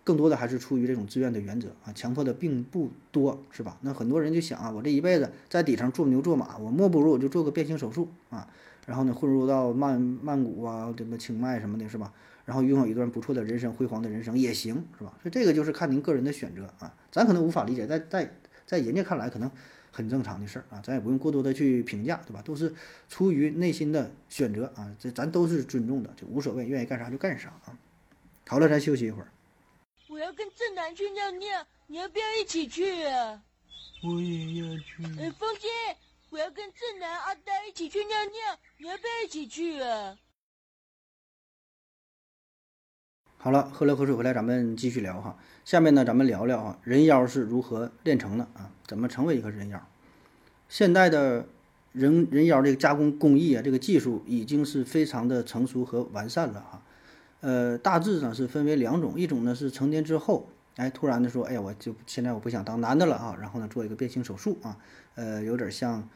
[0.07, 3.77] 更多的还是出于这种自愿的原则啊，强迫的并不多，是吧？
[3.81, 8.49] 那很多人就想啊，我这一辈子在底层做牛做马，我莫不如我就做个变性手术啊，
[8.87, 12.13] 然后呢混入到曼曼谷啊，什么清迈什么的，是吧？
[12.45, 15.13] 然后拥有一段不错的人生，辉煌的人生也行，是吧？
[15.21, 18.33] 所以这个就是看您个人的选择啊，咱可能无法理解，在在
[18.65, 19.51] 在人家看来可能
[19.91, 22.41] 很正常的事儿啊，咱也不用过多的去评价，对吧？
[22.43, 22.73] 都是
[23.09, 27.77] 出于内心的选择啊，这咱都是尊重的，就无所谓，愿意干啥就干啥啊。
[28.47, 29.27] 好了，咱休息一会儿。
[30.17, 33.43] 我要跟正南去尿尿，你要不要一起去啊？
[34.03, 35.05] 我也要去。
[35.21, 35.69] 哎，风姐，
[36.31, 40.17] 我要跟正南、阿呆一起去尿尿，你要不要一起去啊？
[43.37, 45.39] 好了，喝了口水回来，咱们继续聊哈。
[45.67, 48.73] 下面呢，咱们聊聊啊，人妖是如何炼成的啊？
[48.87, 49.87] 怎么成为一个人妖？
[50.71, 51.47] 现代的
[51.93, 56.83] 人人妖这个加工工艺啊，这个技术已经是非常的成熟和完善了哈。
[57.41, 64.77] 呃，大致呢是分为两种，一种呢是成年之后，哎，突然的说，哎呀，我就现在我不想当男的了啊，然后呢做一个变性手术啊，
[65.15, 66.09] 呃，有点像，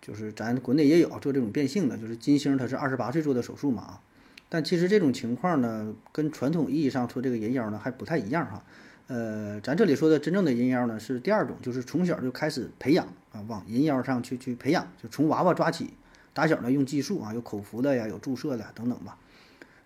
[0.00, 4.00] 就是咱国内也有做这种变性的，就是金星他是二十八岁做的手术嘛啊。
[4.48, 8.62] 但其实这种情况呢，跟传统意义上说这个人妖呢还不太一样哈。
[9.08, 15.94] 呃，咱这里说的真正的人妖呢是第二种，就是从小就开始培养啊，往人妖上去去培养，就从娃娃抓起，
[16.32, 19.18] 打小呢用技术啊，有口服的呀，有注射的等等吧。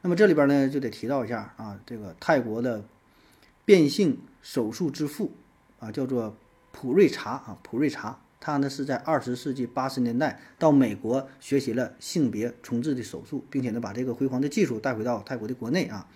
[0.03, 2.85] 那么这里边呢就得提到一下啊，这个泰国的
[3.65, 5.33] 变性手术之父
[5.79, 6.37] 啊，叫做
[6.73, 8.19] 普瑞查啊，普瑞查。
[8.43, 16.09] 他呢是在二十世纪八十年代到美国学习了性别重置的手术，并且呢把这个辉煌的技术带回到泰国的国内啊。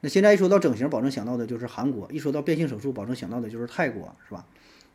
[0.00, 4.46] 那现在一说到整形，保证想到的就是韩国；一说到变性手术，保证想到的就是泰国，是吧？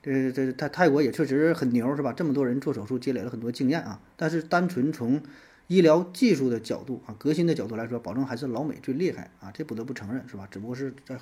[0.01, 2.13] 这这泰泰国也确实很牛，是吧？
[2.13, 3.99] 这么多人做手术，积累了很多经验啊。
[4.15, 5.21] 但是单纯从
[5.67, 10.47] 医疗技术的角度啊，革新的角度来说，保证还是老美最厉害啊，这不得不承认，是吧？
[10.51, 11.17] 只不过是在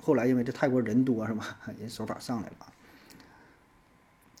[0.00, 1.58] 后来因为这泰国人多，是吧？
[1.78, 2.72] 人手法上来了。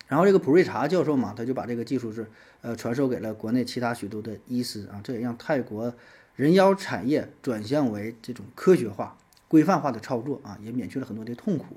[0.08, 5.94] 然后这个普瑞查教授嘛，他就把这个技术是呃传授给了国内其他许多的医师啊，这也让泰国
[6.36, 9.16] 人妖产业转向为这种科学化、
[9.48, 11.76] 规范化的操作啊，也免去了很多的痛苦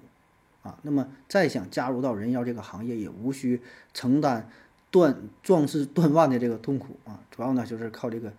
[0.63, 0.77] 啊。
[0.81, 3.61] 那么再想加入到人妖这个行业，也无需
[3.93, 4.49] 承担
[4.95, 7.19] 断壮士断腕的这个痛苦啊。
[7.31, 8.31] 主要呢就是靠这个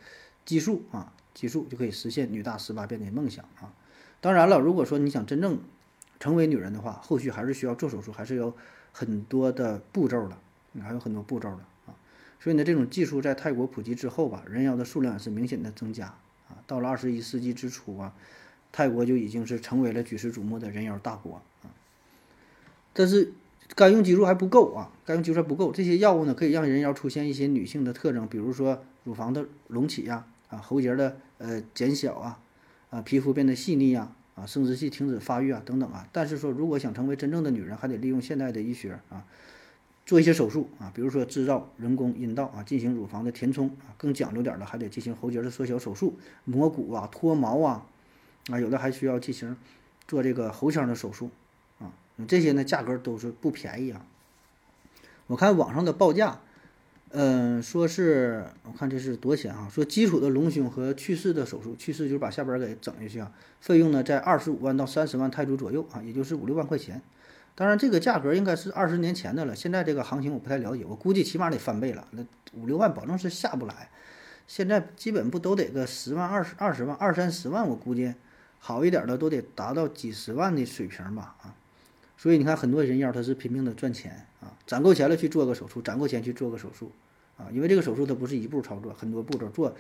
[0.45, 3.75] 技术啊，技术就可以实现女大十八变的梦想啊。
[4.23, 5.59] 当然了，如果说你想真正
[6.19, 8.53] 成为女人的话，后续还是需要做手术，还是要。
[8.99, 10.39] 很多的步骤的，
[10.81, 11.93] 还有很多步骤的啊，
[12.41, 16.07] 所以呢，这种技术在泰国普及之后吧，人妖的数量也是明显的增加
[16.49, 16.57] 啊。
[16.67, 18.15] 到了二十一世纪之初啊，
[18.73, 21.69] 泰国就已经是成为了举世瞩目的人妖大国啊。
[22.95, 23.35] 但是
[23.75, 25.73] 该用激素还不够啊，该用激素还不够。
[25.73, 32.39] 这些药物呢，可以让人妖出现一些女性的特征，比如说乳房的隆起呀，啊，喉结的呃减小啊，
[32.91, 34.13] 啊，皮肤变得细腻呀。
[34.37, 36.07] 啊，生殖器停止发育啊，等等啊。
[36.13, 39.25] 但是说，如果想成为真正的女人，还得利用现代的医学啊，
[40.05, 47.87] 做一些手术啊，比如说制造人工阴道啊，进行乳房的填充啊，更讲究点的还得进行喉结的缩小手术，磨骨啊，脱毛啊，
[48.51, 49.57] 啊，有的还需要进行
[50.07, 51.31] 做这个喉腔的手术。
[52.27, 54.07] 这些呢，价格都是不便宜啊。
[55.27, 56.41] 我看网上的报价。
[57.11, 59.69] 嗯，说是我看这是多钱啊？
[59.71, 67.01] 说基础的隆胸和去势的手术，去势就是把下边给整下去啊，费用呢在二十五万到三十万泰铢左右啊，也就是五六万块钱。
[67.55, 72.07] 当然，这个价格应该是二十年前的了，现在这个行情我不太了解，我估计起码得翻倍了。
[72.11, 73.89] 那五六万保证是下不来，
[74.49, 78.13] 现在基本不都得个十万、二十二十万、二三十万，我估计
[78.59, 81.55] 好一点的都得达到几十万的水平吧啊。
[82.27, 86.91] 所以你看，很多人妖他是拼命的赚钱啊，攒够钱了去做个手术，攒够钱去做个手术。
[87.37, 89.77] 啊，因为这个手术它不是一步操作，很多步骤做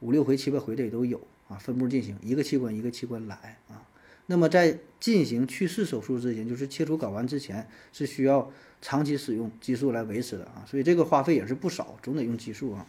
[0.00, 3.84] 五六回、七八回的也都有啊，分步进行，一个器官一个器官来啊。
[4.24, 12.86] 那么在进行去势手术之前，就是切除睾丸之前，是需要长期使用激素来维持的啊，所以这个花费也是不少，总得用激素啊。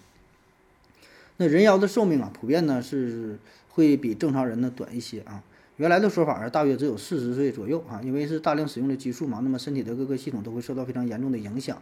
[1.36, 5.43] 那人妖的寿命啊，普遍呢是会比正常人呢短一些啊。
[5.78, 11.80] 原来的说法呢，大约只有四十岁左右啊，因为是大量使用的激素嘛，那么身体的各个系统都会受到非常严重的影响。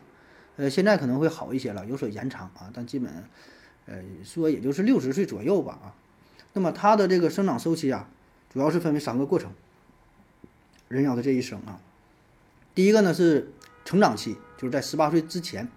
[0.57, 3.11] 呃，现在可能会好一些了，有所延长啊，但基本，
[3.85, 5.95] 呃，说也就是六十岁左右吧啊。
[6.53, 8.09] 那么它的这个生长周期啊，
[8.49, 9.51] 主要是分为三个过程。
[10.87, 11.79] 人妖的这一生啊，
[12.73, 13.51] 第一个呢是
[13.85, 15.67] 成长期，就是在十八岁之前，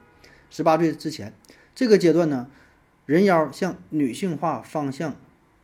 [0.50, 1.32] 十八岁之前
[1.74, 2.48] 这个阶段呢，
[3.06, 5.16] 人妖向女性化方向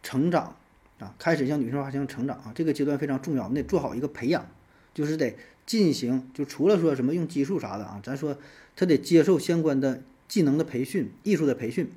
[0.03, 0.57] 成长
[0.99, 4.47] 啊，开始向女性化方向成长啊，这个阶段非常重要，你得做好一个培养，
[4.93, 8.37] 就是得进行，就除了说什么用激素啥的啊，咱说。
[8.77, 11.93] 他得接受相关的技能的培训、艺术的培训，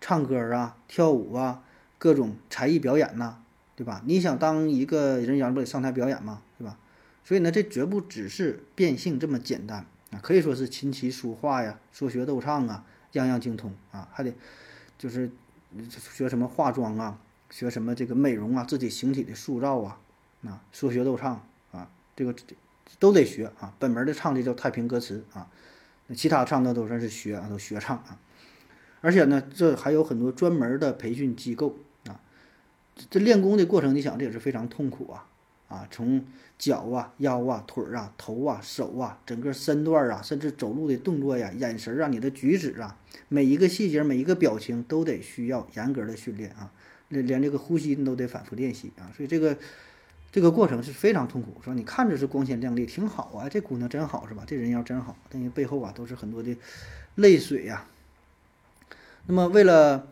[0.00, 1.62] 唱歌啊、跳舞啊、
[1.98, 3.36] 各种才艺表演呐，
[3.76, 4.02] 对吧？
[4.04, 6.42] 你想当一个人妖，不得上台表演吗？
[6.58, 6.76] 对吧？
[7.24, 14.34] 所以呢，这绝不只是变性这么简单啊，可以说是琴棋书画呀，说学逗唱啊，样样精通啊，还得
[14.98, 15.30] 就是
[16.12, 20.00] 学什么化妆啊，学什么这个美容啊，自己形体的塑造啊，
[20.44, 22.34] 啊，说学逗唱啊，这个
[22.98, 23.74] 都得学啊。
[23.78, 25.48] 本门的唱的叫太平歌词啊，
[26.06, 28.18] 那其他唱的都算是学啊，都学唱啊。
[29.00, 32.20] 而且呢，这还有很多专门的培训机构啊。
[33.10, 35.26] 这练功的过程，你想这也是非常痛苦啊
[35.68, 36.24] 啊，从
[36.58, 46.72] 脚啊、腰啊、腿啊、头啊、手啊，整个身段啊，甚至走路的动作呀、眼神啊、你的举止啊，每一个细节、每一个表情都得需要严格的训练啊，
[47.08, 49.56] 连连这个呼吸你都得反复练习啊，所以这个
[50.32, 51.74] 这个过程是非常痛苦，是吧？
[51.74, 54.44] 你看着是光鲜亮丽，挺好啊，这姑娘真好，是吧？
[54.46, 56.56] 这人妖真好，但是背后啊都是很多的
[57.14, 57.86] 泪水呀。
[59.26, 60.08] 那么为了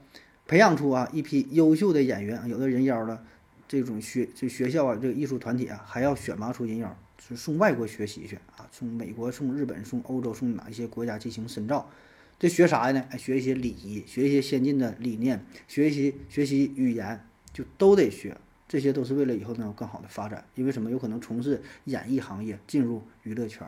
[0.47, 3.19] 培养出啊一批优秀的演员，有的人妖呢。
[3.67, 11.91] 这种学这学校啊，这个艺术团体啊，还要选拔出人妖，是送外国学习去啊，送美国、送日本、送欧洲、送哪一些国家进行深造？
[12.38, 13.05] 这学啥呢？
[13.11, 18.37] 哎，学一些礼仪，学一些先进的理念，学习学习语言，就都得学。
[18.66, 20.44] 这些都是为了以后能有更好的发展。
[20.55, 20.90] 因为什么？
[20.90, 23.66] 有可能从事演艺行业，进入娱乐圈。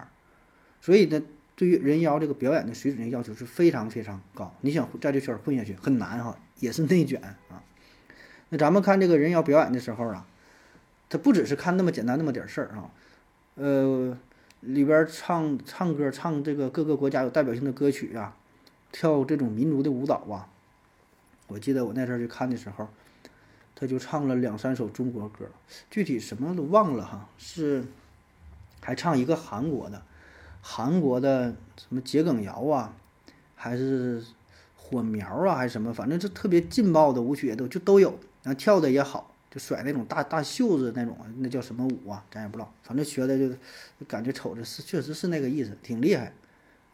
[0.80, 1.22] 所以呢，
[1.54, 4.54] 对于人妖这个表演的水准的要求是非常非常高。
[4.62, 7.62] 你想在这圈混下去很难哈，也是内卷啊。
[8.48, 10.26] 那咱们看这个人妖表演的时候啊，
[11.08, 12.90] 他不只是看那么简单那么点事儿啊，
[13.54, 14.16] 呃，
[14.60, 18.36] 里边唱唱歌唱这个各个国家有代表性的歌曲啊，
[18.92, 20.48] 跳这种民族的舞蹈啊。
[21.48, 22.88] 我记得我那阵儿去看的时候，
[23.76, 25.46] 他就唱了两三首中国歌，
[25.88, 27.84] 具体什么都忘了哈，是
[28.80, 30.02] 还唱一个韩国的，
[30.60, 32.96] 韩国的什么桔梗谣啊，
[33.54, 34.24] 还是
[34.76, 38.18] 火苗啊，还是什么，反正就特别劲爆的舞曲也都就都有。
[38.42, 42.24] 然后跳的也好，就甩那种大大袖子那种，那叫什么舞啊？
[42.28, 43.54] 咱也不知道，反正学的就
[44.08, 46.32] 感觉瞅着是确实是那个意思，挺厉害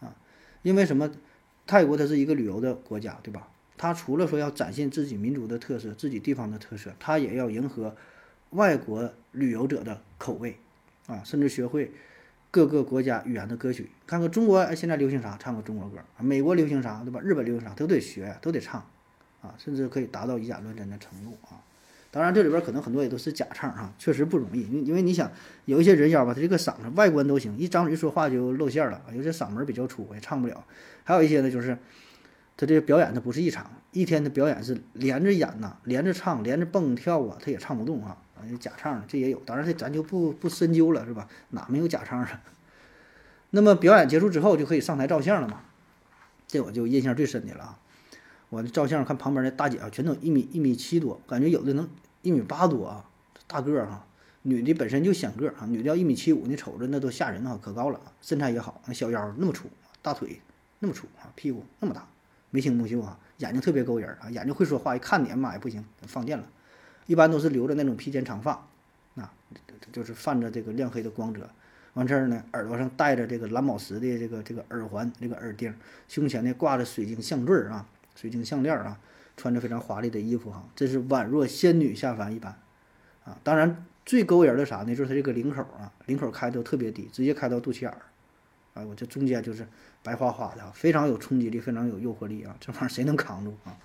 [0.01, 0.15] 啊。
[0.61, 1.11] 因为什么？
[1.67, 3.49] 泰国它是一个旅游的国家，对吧？
[3.77, 7.95] 它除了说要展现自己民族的特色、自己地方的特色，它也要迎合
[8.51, 10.57] 外国旅游者的口味
[11.07, 11.91] 啊，甚至学会
[12.51, 13.91] 各个国家语言的歌曲。
[14.07, 17.21] 看看中国现在流行啥，唱个中国歌；美国流行啥，对吧？
[17.21, 18.85] 日本流行啥，都得学，都得唱。
[19.41, 21.59] 啊，甚至可以达到以假乱真的程度啊！
[22.13, 24.61] 当然，这里边可能很多也都是假唱哈，确实不容易。
[24.71, 25.33] 因因为你想，
[25.65, 29.01] 有一些人妖吧，他这个嗓子外观都行，一张嘴说话就露馅了。
[29.15, 30.63] 有些嗓门比较粗，也唱不了。
[31.05, 31.79] 还有一些呢，就是
[32.55, 38.19] 他这个表演他不是一场，一天的表演是连着演呐，连着唱，连着蹦跳啊，他也唱不动啊。
[38.35, 41.27] 啊，假唱这也有，当然这咱就不不深究了，是吧？
[41.49, 42.43] 哪没有假唱啊？
[43.49, 45.61] 那么表演结束之后就可以上台照相了嘛？
[46.47, 47.79] 这我就印象最深的了啊。
[48.53, 51.89] 我的照相看旁边那大姐啊，全都一米一米七多，感觉有的能
[52.21, 53.09] 一米八多啊，
[53.47, 54.05] 大个儿哈。
[54.43, 58.13] 女的本身就显个儿啊，女的要一米七五，你瞅着那都吓人啊，可高了啊。
[58.21, 59.71] 身材也好，那小腰那么粗，
[60.03, 60.39] 大腿
[60.81, 62.07] 那么粗啊，屁股那么大，
[62.51, 66.45] 眉清目秀啊，眼睛特别勾人啊，眼睛会说话，一看你妈呀不行，放电了。
[67.07, 68.53] 一般都是留着那种披肩长发，
[69.15, 69.33] 啊，
[69.93, 71.49] 就是泛着这个亮黑的光泽。
[71.95, 75.75] 完事儿呢，耳朵上戴着这个蓝宝石的这个这个耳环，这个耳钉，
[76.07, 77.89] 胸前呢挂着水晶项坠儿啊。
[78.15, 78.99] 水晶项链啊，
[79.37, 82.57] 穿着非常华丽的衣服哈，真是宛若仙女下凡一般，
[83.25, 84.95] 啊，当然最勾人的啥呢？
[84.95, 87.99] 就是它这个领口啊，领口开的特别低，直接开到肚脐眼儿，
[88.75, 89.67] 啊，我这中间就是
[90.03, 93.77] 白花花的，非常有冲击力，非常有诱惑力啊，这玩意儿谁能扛住啊？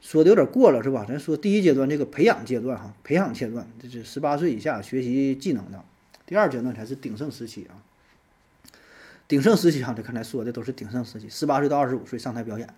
[0.00, 1.04] 说的有点过了是吧？
[1.06, 5.84] 咱说第一阶段这个培养阶段哈，培养阶段这是十八岁以下学习技能的，
[6.26, 7.78] 第二阶段才是鼎盛时期啊。
[9.28, 12.68] 鼎盛时期啊，这刚才说的都是鼎盛时期，十八岁到二十五岁上台表演。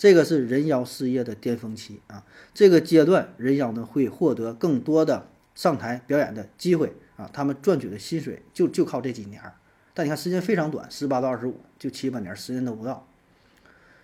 [0.00, 2.24] 这个是人妖事业的巅峰期啊！
[2.54, 7.28] 这个阶段，人妖呢会获得更多的上台表演的机会啊！
[7.34, 9.42] 他们赚取的薪水就就靠这几年。
[9.92, 13.06] 但你看时间非常短，十八到二十五，就七八年，十年都不到。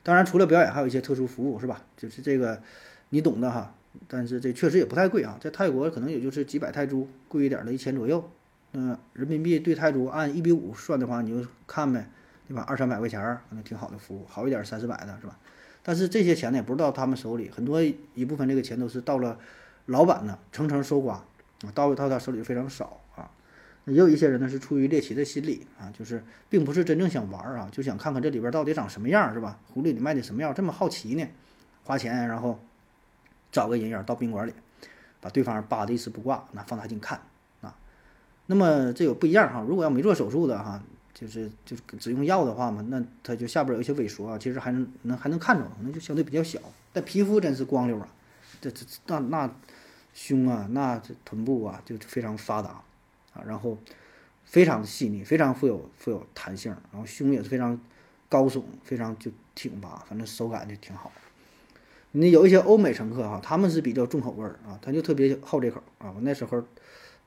[0.03, 1.83] 当然，除了表演，还有一些特殊服务，是吧？
[1.97, 2.61] 就是这个
[3.09, 3.75] 你懂的哈。
[4.07, 8.31] 但是这确实也不太贵啊，在泰国可能也就是几百泰铢，贵一点的一千左右。
[8.75, 12.11] 嗯，人民币对泰铢按一比五算的话，你就看呗，
[12.47, 12.63] 对吧？
[12.69, 15.39] 二三百块钱儿，可能挺好的服务，好一点三四百的是吧？
[15.89, 19.39] 但是这些钱呢，也不是到他们手里，很多一部分这个钱都是到了
[19.85, 23.31] 老板呢层层搜刮啊，到到他手里非常少啊。
[23.85, 29.61] 也有一些人呢是出于猎奇的心理啊，就是并不是真正想玩啊，就想看看这里边到底长什么样，是吧？
[29.73, 31.25] 狐狸里卖的什么样，这么好奇呢？
[31.85, 32.59] 花钱然后
[33.53, 34.53] 找个人影到宾馆里，
[35.21, 37.21] 把对方扒的一丝不挂，拿放大镜看
[37.61, 37.77] 啊。
[38.47, 40.83] 那么这有不一样哈，如果要没做手术的哈。
[41.19, 46.61] 就是就是只用药的话嘛，那它就下边有一些萎缩啊，其实还能能还能看着，可能就相对比较小。
[46.93, 48.07] 但皮肤真是光溜啊，
[48.61, 49.51] 这这那那
[50.13, 52.83] 胸啊，那这臀部啊就非常发达
[53.33, 53.79] 啊，然后
[54.45, 57.81] 非常细腻，非常富有富有弹性，然后胸也是非常
[58.29, 61.11] 高耸，非常就挺拔，反正手感就挺好。
[62.13, 66.13] 你有一些欧美乘客哈，他们是比较重口味儿啊，他就特别好这口啊。
[66.15, 66.63] 我那时候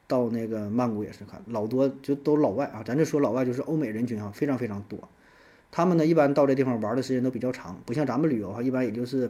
[0.09, 4.99] 到那个曼谷也是看老多，就都老外啊，咱就说老外就是欧美人群啊，非常非常多。
[5.69, 9.29] 他们呢一般到这地方玩的时间都比较长，不像咱们旅游哈，一般也就是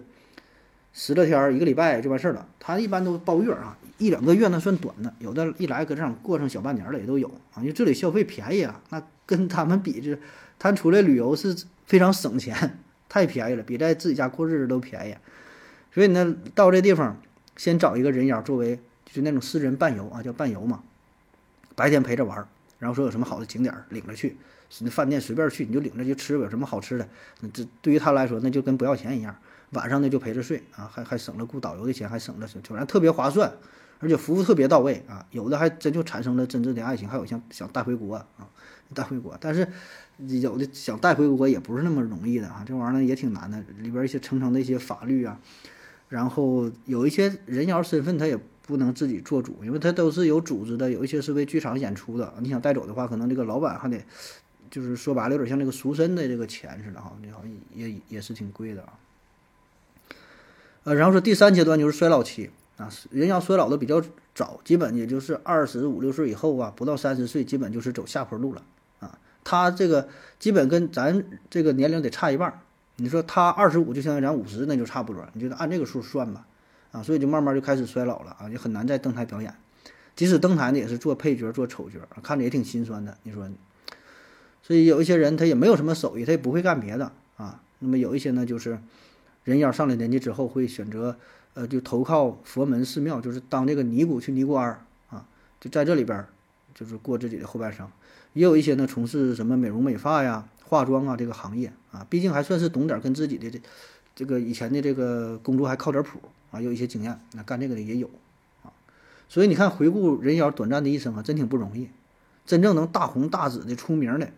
[0.94, 2.48] 十来天一个礼拜就完事儿了。
[2.62, 7.60] 他一般都包月啊，一两个月那算短的，有的一来搁这儿过上小半年儿的也都有啊。
[7.60, 10.18] 因为这里消费便宜啊，那跟他们比，这
[10.58, 15.16] 他出来旅游是非常省钱，太便宜了，比在自己家过日子都便宜。
[15.94, 17.22] 所以呢，到这地方
[17.58, 18.80] 先找一个人妖作为
[19.12, 20.84] 就那种私人伴游啊，叫伴游嘛，
[21.76, 24.38] 白天陪着玩儿，然后说有什么好的景点儿领着去，
[24.82, 27.08] 那饭店随便去你就领着去吃，有什么好吃的，
[27.42, 29.36] 那这对于他来说那就跟不要钱一样。
[29.72, 33.52] 晚上呢就陪着睡啊，还还省了雇导游的钱，还省了反正特别划算，
[34.00, 38.50] 而且服务特别到位啊，有的还真就产生了真挚的爱情，还有像想带回国啊，
[38.96, 39.68] 带回国，但是
[40.42, 45.40] 有的想带回国也不是那么容易的啊，这玩意儿呢也挺难的，里边一些层层的一些法律啊。
[46.08, 48.36] 然后有一些人妖身份，他也
[48.70, 52.32] 不能自己做主，因为他都是有组织的，有一些是为剧场演出的。
[52.40, 54.00] 你想带走的话，可能这个老板还得，
[54.70, 58.94] 就是说白了，有点像这个赎身的这个钱似的哈，这好像也也是挺贵的啊。
[60.84, 64.00] 呃，然后说第三阶段就是衰老期啊，人要衰老的比较
[64.36, 68.62] 早，基本也就是二十五六岁以后啊，不到三十岁，基本就是走下坡路了
[69.00, 69.18] 啊。
[69.44, 72.62] 他这个基本跟咱这个年龄得差一半。
[72.98, 75.28] 你说他二十五就相当于咱五十，那就差不多。
[75.34, 76.46] 你就按这个数算吧，
[76.92, 79.54] 啊，所以就慢慢就开始衰老了啊，就很难再登台表演。
[80.16, 83.18] 即使登台呢，也是做配角、做丑角，看着也挺心酸的。
[83.24, 83.48] 你说，
[84.62, 87.62] 所以有一些人他也没有什么手艺，他也不会干别的啊。
[87.80, 88.80] 那么有一些呢，就是
[89.44, 91.16] 人妖上了年纪之后会选择，
[91.54, 95.26] 呃，就投靠佛门寺庙，就是当这个尼姑去尼姑庵啊，
[95.62, 96.26] 就在这里边
[96.74, 97.88] 就是过自己的后半生。
[98.34, 100.48] 也有一些呢，从事什么美容美发呀。
[100.66, 103.60] 化妆啊，这个行业啊，毕竟还算是懂点，跟自己的这
[104.14, 106.20] 这个以前的这个工作还靠点谱
[106.52, 108.10] 啊，有一些经验，那干这个的也有
[108.64, 108.72] 啊。
[109.28, 111.90] 所以你看，回顾人妖短暂的一生啊，真挺不容易。
[112.46, 114.32] 真正能大红大紫的出名的，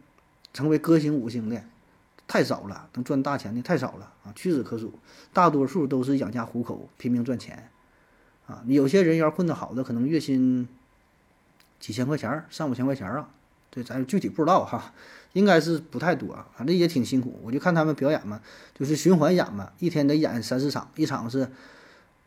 [0.53, 1.63] 成为歌星五星的
[2.27, 4.93] 太少了，能赚大钱的太少了啊，屈指可数。
[5.31, 7.69] 大多数都是养家糊口，拼命赚钱
[8.47, 8.63] 啊。
[8.67, 10.67] 有些人妖混得好的，可能月薪
[11.79, 13.29] 几千块钱，上五千块钱啊。
[13.69, 14.93] 对，咱具体不知道哈，
[15.31, 17.39] 应该是不太多，反正也挺辛苦。
[17.41, 18.41] 我就看他们表演嘛，
[18.77, 21.49] 就是循环演嘛，一天得演三四场，一场是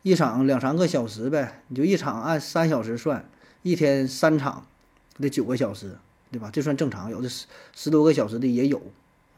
[0.04, 3.26] 一场两三个小时呗，你就一场按三小时算，
[3.62, 4.66] 一天三场
[5.18, 5.96] 得九个小时，
[6.30, 6.50] 对吧？
[6.52, 8.82] 这算正常，有的十十多个小时的也有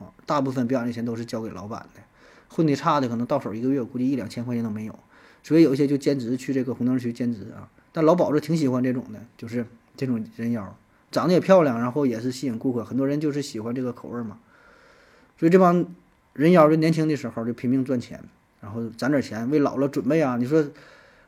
[0.01, 0.11] 啊。
[0.27, 2.01] 大部分表演的钱都是交给老板的，
[2.49, 4.99] 混的差的可能到手一个月，估计一两千块钱都没有。
[5.45, 7.69] 所以有一些就兼职去这个红灯区兼职啊。
[7.93, 9.65] 但老鸨子挺喜欢这种的，就是
[9.97, 10.77] 这种人妖。
[11.13, 14.41] 长得也漂亮，然后也是吸引顾客，很多人就是喜欢这个口味嘛。
[15.39, 15.87] 所以这帮
[16.33, 18.25] 人妖就年轻的时候就拼命赚钱，
[18.67, 20.37] 然后攒点钱为老了准备啊。
[20.37, 20.67] 你说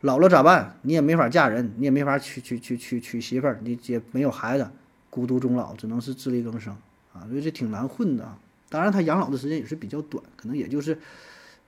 [0.00, 0.76] 老了咋办？
[0.82, 4.68] 你也没法嫁人，你也没法娶娶娶娶娶媳妇儿，你也没有孩子，
[5.08, 6.76] 孤独终老，只能是自力更生
[7.12, 7.22] 啊。
[7.28, 8.36] 所以这挺难混的。
[8.68, 10.98] 当然他养老的时间也是比较短，可能也就是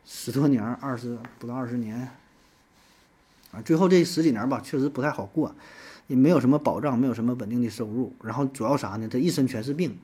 [0.04, 2.10] 十多年、二十不到二十年
[3.52, 3.62] 啊。
[3.64, 5.54] 最后这十几年吧，确实不太好过。
[6.08, 9.06] 也没有什么保障，没有什么稳定的收入，然后主要啥呢？
[9.08, 9.96] 他一身全是病。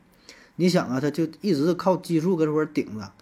[0.55, 3.12] 你想啊，他就一直靠激素搁这块顶着。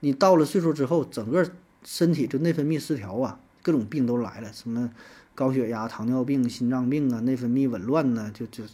[0.00, 1.46] 你到了岁数之后，整个
[1.84, 4.90] 身体就内分泌失调啊，各种病都来了，什么
[5.34, 8.64] 高血压、糖尿病、心脏病啊，内分泌紊乱呢，就就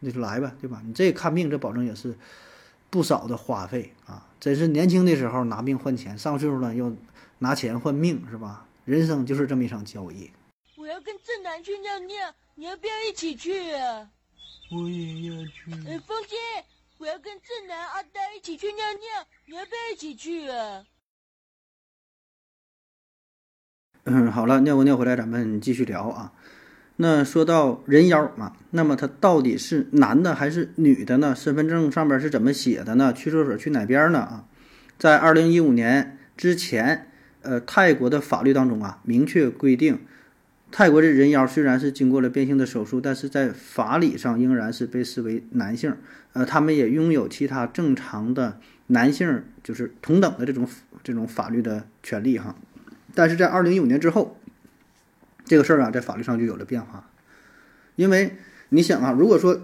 [0.00, 0.82] 那就来吧，对吧？
[0.84, 2.16] 你这看病，这保证也是
[2.90, 4.26] 不少的花费啊。
[4.40, 6.96] 真是年轻的时候拿命换钱，上岁数了又
[7.38, 8.66] 拿钱换命，是吧？
[8.84, 10.30] 人生就是这么一场交易。
[10.76, 12.16] 我要跟正南去尿尿。
[12.54, 14.10] 你要不要一起去啊？
[14.72, 15.70] 我也要去。
[15.86, 16.36] 哎，风姐，
[16.98, 20.84] 我要跟正南、阿呆一起去尿尿，你要不要一起去啊？
[24.10, 26.32] 嗯，好了，尿过尿回来，咱们继续聊啊。
[26.96, 31.34] 那说到人妖嘛，那么他到底是男的还是女的呢？
[31.34, 33.12] 身份证上边是怎么写的呢？
[33.12, 34.20] 去厕所去哪边呢？
[34.20, 34.44] 啊，
[34.98, 37.08] 在二零一五年之前，
[37.42, 39.98] 呃，泰国的法律当中啊，明确规定。
[40.70, 45.94] 泰国的人妖虽然是经过了变性的手术，但是在法理上仍然是被视为男性。
[46.32, 50.66] 呃，他们也拥有其他正常的男性就是同等的这种
[51.04, 52.56] 这种法律的权利哈。
[53.18, 54.38] 但是在二零一五年之后，
[55.44, 57.10] 这个事儿啊，在法律上就有了变化。
[57.96, 58.36] 因为
[58.68, 59.60] 你想啊，如果说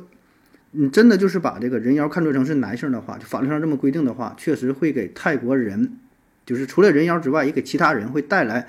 [0.73, 5.99] 你真的就是把这个人妖看作成是男性的话，就法律上这么规定的话，确实会给泰国人，
[6.45, 8.67] 就是除了人妖之外，也给其他人会带来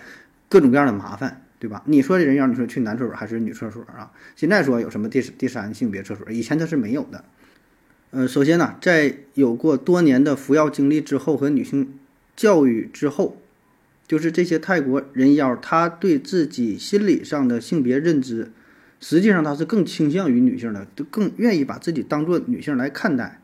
[0.50, 1.42] 各种各样的麻烦。
[1.58, 1.82] 对吧？
[1.88, 4.12] 你说的人妖，你说去男厕所还是女厕所啊？
[4.36, 7.24] 现在说有什么第第三性别厕所，以前它是没有的。
[8.12, 11.98] 呃，首先呢，在有过多年的服药经历之后和女性
[12.36, 13.42] 教育之后，
[14.08, 18.52] 就是这些泰国人妖，他对自己心理上的性别认知，
[19.00, 23.42] 实际上他是更倾向于女性的，就更愿意把自己当做女性来看待，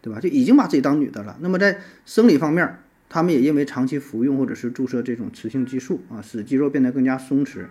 [0.00, 0.20] 对吧？
[0.20, 1.36] 就已经把自己当女的了。
[1.40, 2.78] 那么在生理方面，
[3.08, 7.66] 他们也因为长期服用或者是注射这种雌性激素啊，使肌肉变得更加松弛，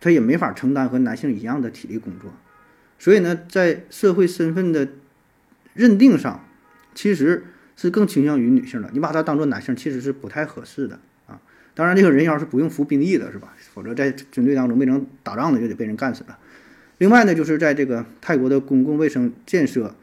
[0.00, 2.32] 他也没法承担和男性一样的体力工作。
[2.98, 4.88] 所以呢，在社会身份的
[5.74, 6.44] 认定上，
[6.94, 7.44] 其实
[7.76, 8.90] 是更倾向于女性的。
[8.92, 11.00] 你把他当做男性，其实是不太合适的。
[11.74, 13.54] 当然，这个人妖是不用服兵役的，是吧？
[13.72, 16.38] 否则在军队当中没能打仗的，就得被人干死了。
[16.98, 19.94] 另外呢，就是在这个泰国的公共卫生建设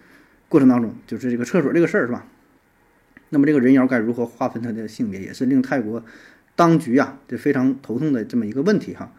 [0.48, 2.26] 过程当中，就是这个厕所这个事儿，是吧？
[3.30, 6.04] 那么这个人妖该如何划分他的性别，也是令泰国
[6.56, 9.14] 当局啊这非常头痛的这么一个问题哈。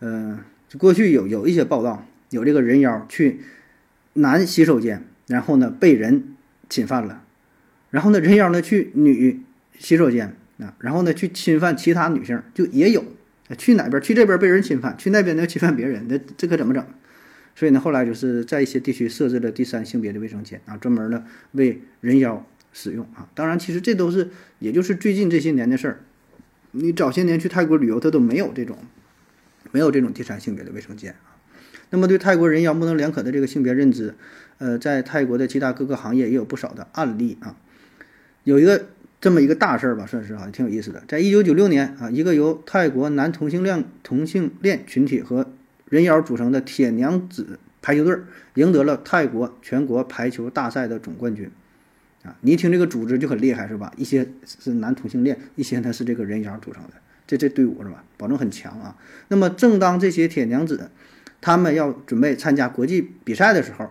[0.00, 0.38] 嗯，
[0.78, 3.40] 过去有有一些报道，有这个人妖去
[4.14, 5.04] 男洗手间。
[5.26, 6.34] 然后呢，被人
[6.68, 7.22] 侵犯了，
[7.90, 9.40] 然后呢，人妖呢去女
[9.78, 13.04] 洗手间啊，然后呢去侵犯其他女性，就也有，
[13.56, 16.84] 去哪边去这边被人侵犯，去那边呢侵犯别人，那这可怎么整？
[17.56, 23.28] 所以呢，后来就是在一些地区设置了第三性别的卫生间啊，专门呢为人妖使用啊。
[23.34, 26.00] 当然，其实这都是也就是最近这些年的事儿，
[26.70, 28.78] 你早些年去泰国旅游，它都没有这种
[29.72, 31.36] 没有这种第三性别的卫生间啊。
[31.90, 34.14] 那么对泰国人妖模棱两可的这个性别认知。
[34.58, 37.56] 呃，在泰国的其他各个行业也有不少的案例啊。
[38.44, 38.88] 有一个
[39.20, 41.02] 这么一个大事儿吧，算是啊，挺有意思的。
[41.06, 45.46] 在一九九六年啊，一个由泰国男同性恋同性恋群体和
[45.90, 48.16] 人妖组成的铁娘子排球队
[48.54, 51.50] 赢得了泰国全国排球大赛的总冠军
[52.22, 52.34] 啊。
[52.40, 53.92] 你一听这个组织就很厉害是吧？
[53.96, 56.94] 一些是男同性恋，一些呢是这个人妖组成的，
[57.26, 58.02] 这这队伍是吧？
[58.16, 58.96] 保证很强啊。
[59.28, 60.90] 那么，正当这些铁娘子
[61.42, 63.90] 他们要准备参加国际比赛的时候，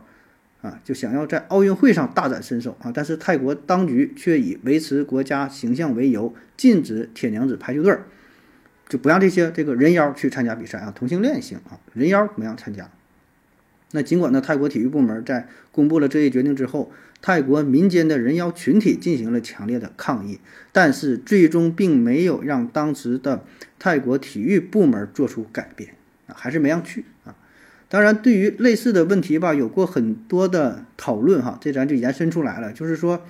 [0.62, 2.92] 啊，就想要在奥运会上大展身手啊！
[2.94, 8.04] 但是泰国当局却以维持国家形象为由，禁止铁娘子排球队儿，
[8.90, 10.92] 就不让这些这个人妖去参加比赛啊。
[10.94, 12.90] 同性恋行啊，人妖不让参加。
[13.92, 16.92] 那尽管呢，泰国体育部门在公布了这一决定之后，
[17.22, 20.42] 泰国民间的人妖群体进行了强烈的抗议，
[20.74, 23.46] 但是最终并没有让当时的
[23.80, 25.96] 泰国体育部门做出改变
[26.28, 27.34] 啊，还是没让去啊。
[27.92, 33.26] 当然，对于类似的问题吧，有过很多的讨论哈，这咱就延伸出来了，就是说，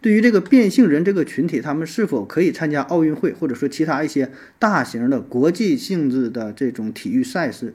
[0.00, 7.74] 对于这个变性人这个群体，他们是否可以参加奥运会，或者说其他一些大型的国际性质的这种体育赛事？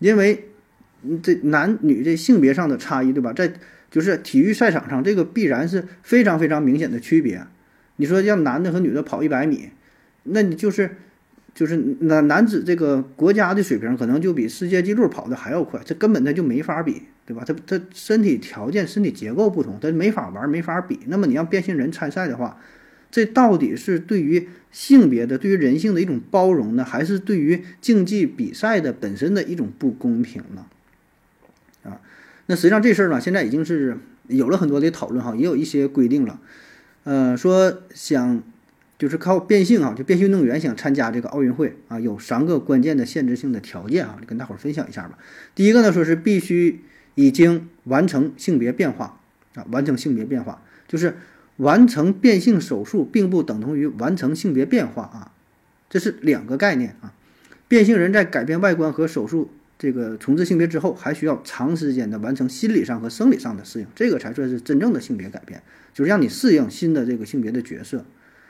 [0.00, 0.50] 因为
[1.22, 3.32] 这男女这性别上的差异，对吧？
[3.32, 3.54] 在
[3.90, 7.46] 就是体育赛场上，这个必然是非常非常明显的区别。
[7.96, 9.70] 你说让男的和女的跑一百米，
[10.24, 10.96] 那你就是。
[11.56, 17.42] 就是男男子这个国家的水平可能就比世界纪录跑的还要快，这根本他就没法比，对吧？
[17.46, 21.00] 他他身体条件、身体结构不同，他没法玩，没法比。
[21.06, 22.60] 那么你让变性人参赛的话，
[23.10, 30.66] 这到底是对于性别的、对于人性的一种包容呢，还是对于竞技比赛的本身的一种不公平呢？
[31.84, 32.02] 啊，
[32.44, 33.96] 那实际上这事儿呢，现在已经是
[34.28, 36.38] 有了很多的讨论哈，也有一些规定了，
[37.04, 38.42] 呃，说想。
[38.98, 45.18] 就是靠变性啊，就变性运动员想参加这个奥运会啊，有三个关键的限制性的条件啊，跟大伙儿分享一下吧。
[45.54, 46.80] 第一个呢，说是必须
[47.14, 49.20] 已经完成性别变化
[49.54, 51.16] 啊，完成性别变化，就是
[51.58, 55.32] 完成变性手术并不等同于完成性别变化啊，
[55.90, 57.12] 这是两个概念啊。
[57.68, 68.06] 变性人在改变外观和手术这个重置性别之后，还需要长时间的完成心理上和生理上的适应，这个才算是真正的性别改变，就是让你适应新的这个性别的角色。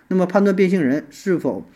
[0.09, 1.67] 那么判断变性人是否，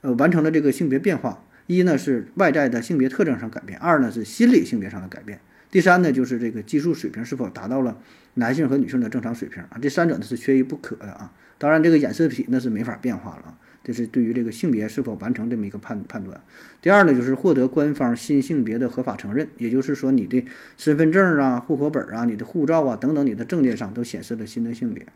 [0.00, 7.98] 呃完成了这个性别变化，一呢是外在的性别特征上改变，二呢是心理性别上的改变，第三呢就是这个技术水平是否达到了
[8.34, 11.32] 男性和女性的正常水平啊，这三者呢是缺一不可的啊。
[11.58, 16.38] 当然这个染色体那是没法变化了啊，这是对于这个性别是否完成这么一个判判断。
[16.82, 20.44] 第二呢就是获得官方新性别的合法承认，也就是说你的
[20.76, 25.06] 身份证啊、户口本啊、你的护照啊等等你的证件上都显示了新的性别。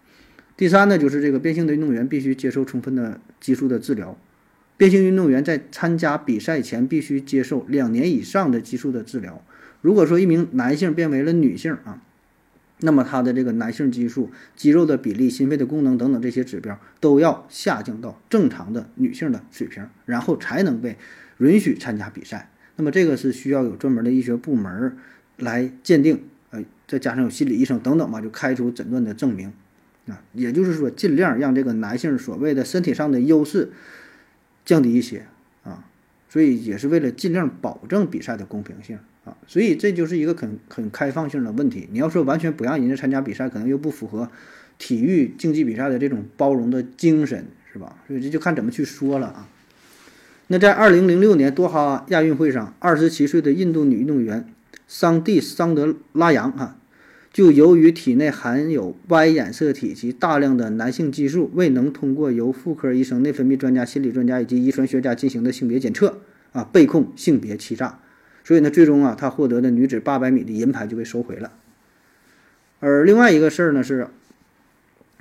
[0.60, 4.14] 第三呢，就是这个变性的运动员必须接受充分的激素的治疗。
[4.76, 9.42] 变性运动员在参加比赛前必须接受两年以上的激素的治疗。
[9.80, 12.02] 如果说一名男性变为了女性啊，
[12.80, 20.98] 那么他的这个男性激素、肌肉的比例、心肺的功能等等这些指标都要下降到正常的女性的水平，然后才能被
[21.38, 22.50] 允许参加比赛。
[22.76, 24.98] 那么这个是需要有专门的医学部门
[25.38, 29.50] 来鉴定，呃，再加上有心理医生等等吧，就开出诊断的证明。
[30.32, 33.70] 也就是说，尽量让这个男性所谓的身体上的优势
[34.64, 35.26] 降低一些
[35.64, 35.84] 啊。
[36.28, 41.88] 所以也是为了尽量保证比赛的公平性啊，所以这就是一个很很开放性的问题。
[41.90, 44.30] 你要说完全不让人家参加比赛，可能又不符合
[44.78, 47.96] 体育竞技比赛的这种包容的精神，是吧？
[48.06, 49.48] 所以这就看怎么去说了啊。
[50.46, 54.52] 那在二零零六年多哈亚运会上，二十七岁的印度女运动员
[54.86, 56.76] 桑蒂桑德拉扬啊。
[57.32, 66.18] 就由于体内含有 Y 染色体及大量的男性激素，未能通过由妇科医生、内分泌专家、心理专家以及遗传学家进行的性别检测，
[66.52, 68.00] 啊，被控性别欺诈。
[68.42, 71.52] 所以呢，最终啊，他获得的女子800米的银牌就被收回了。
[72.80, 74.08] 而另外一个事儿呢，是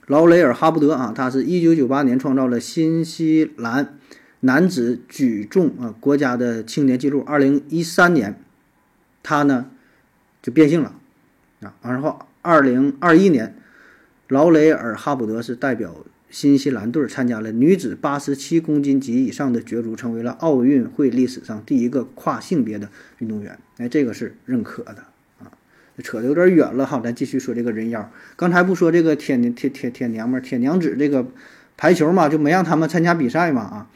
[0.07, 3.99] 劳雷尔·哈布德啊，他是一九九八年创造了新西兰
[4.39, 7.21] 男子举重啊国家的青年纪录。
[7.27, 8.41] 二零一三年，
[9.21, 9.69] 他呢
[10.41, 10.98] 就变性了。
[11.61, 13.55] 啊，然后二零二一年，
[14.27, 15.93] 劳雷尔·哈普德是代表
[16.29, 23.57] 新西兰队参加了女子八十七公斤级以上的角逐，成为了奥运会历史上第一个跨性别的运动员。
[23.77, 25.03] 哎，这个是认可的
[25.39, 25.51] 啊。
[26.03, 28.09] 扯得有点远了哈，咱继续说这个人妖。
[28.35, 31.25] 刚才不说这个铁铁铁铁娘们、铁娘子这个
[31.75, 33.89] 排球嘛，就没让他们参加比赛嘛啊。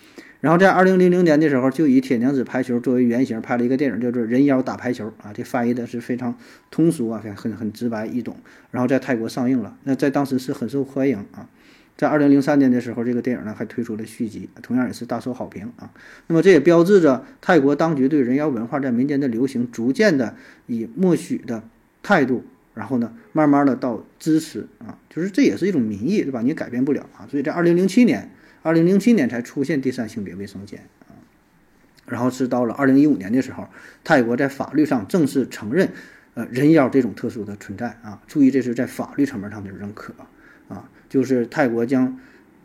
[0.44, 6.36] 然后在二零零零年的时候，就以铁娘子排球作为原型拍了一个电影，叫做《人妖打排球》啊，这翻译的是非常
[6.70, 8.36] 通俗啊，很很很直白易懂。
[8.70, 11.48] 然后在泰国上映了，那在当时是很受欢迎啊。
[11.96, 15.90] 在二零零三年的时候，这个电影呢还推出了续集，同样也是大受好评啊。
[16.28, 20.36] 那么这也标志着泰国当局对人妖文化在民间的流行逐渐的
[20.68, 21.64] 以默许的
[22.02, 26.42] 态度，然后呢慢慢的到支持啊，就是这也是一种民意，对吧？
[26.42, 27.24] 你改变不了啊。
[27.32, 28.30] 所以在二零零七年。
[28.64, 31.12] 二零零七年才出现第三性别卫生间啊，
[32.08, 33.68] 然后是到了二零一五年的时候，
[34.06, 35.90] 泰国在法律上正式承认，
[36.34, 38.22] 呃，人妖这种特殊的存在啊。
[38.26, 40.14] 注意，这是在法律层面上的认可
[40.70, 42.18] 啊，就是泰国将，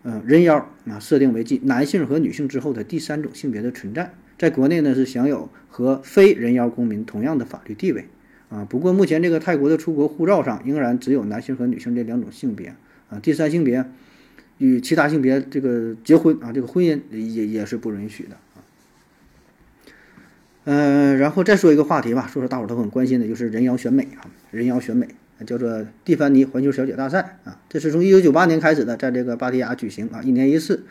[0.05, 8.07] 呃，人妖啊设定为继男性和女性之后的第三种性别的存在，在国内呢是享有和非人妖公民同样的法律地位
[8.51, 8.65] 啊。
[8.65, 12.77] 不过目前这个泰国的出国护照上仍然只有男性和女性这两种性别
[13.11, 13.85] 啊，第三性别。
[14.59, 18.63] 与其他性别这个结婚啊，这个婚姻也也是不允许的啊。
[20.65, 25.09] 嗯，然后再说一个话题吧，说说大伙都很关心的，就是人妖选美啊，人妖选美
[25.47, 30.85] 叫做蒂凡尼环球小姐大赛啊，这是从一九九八年开始的，在这个芭提雅举行啊，一年一次。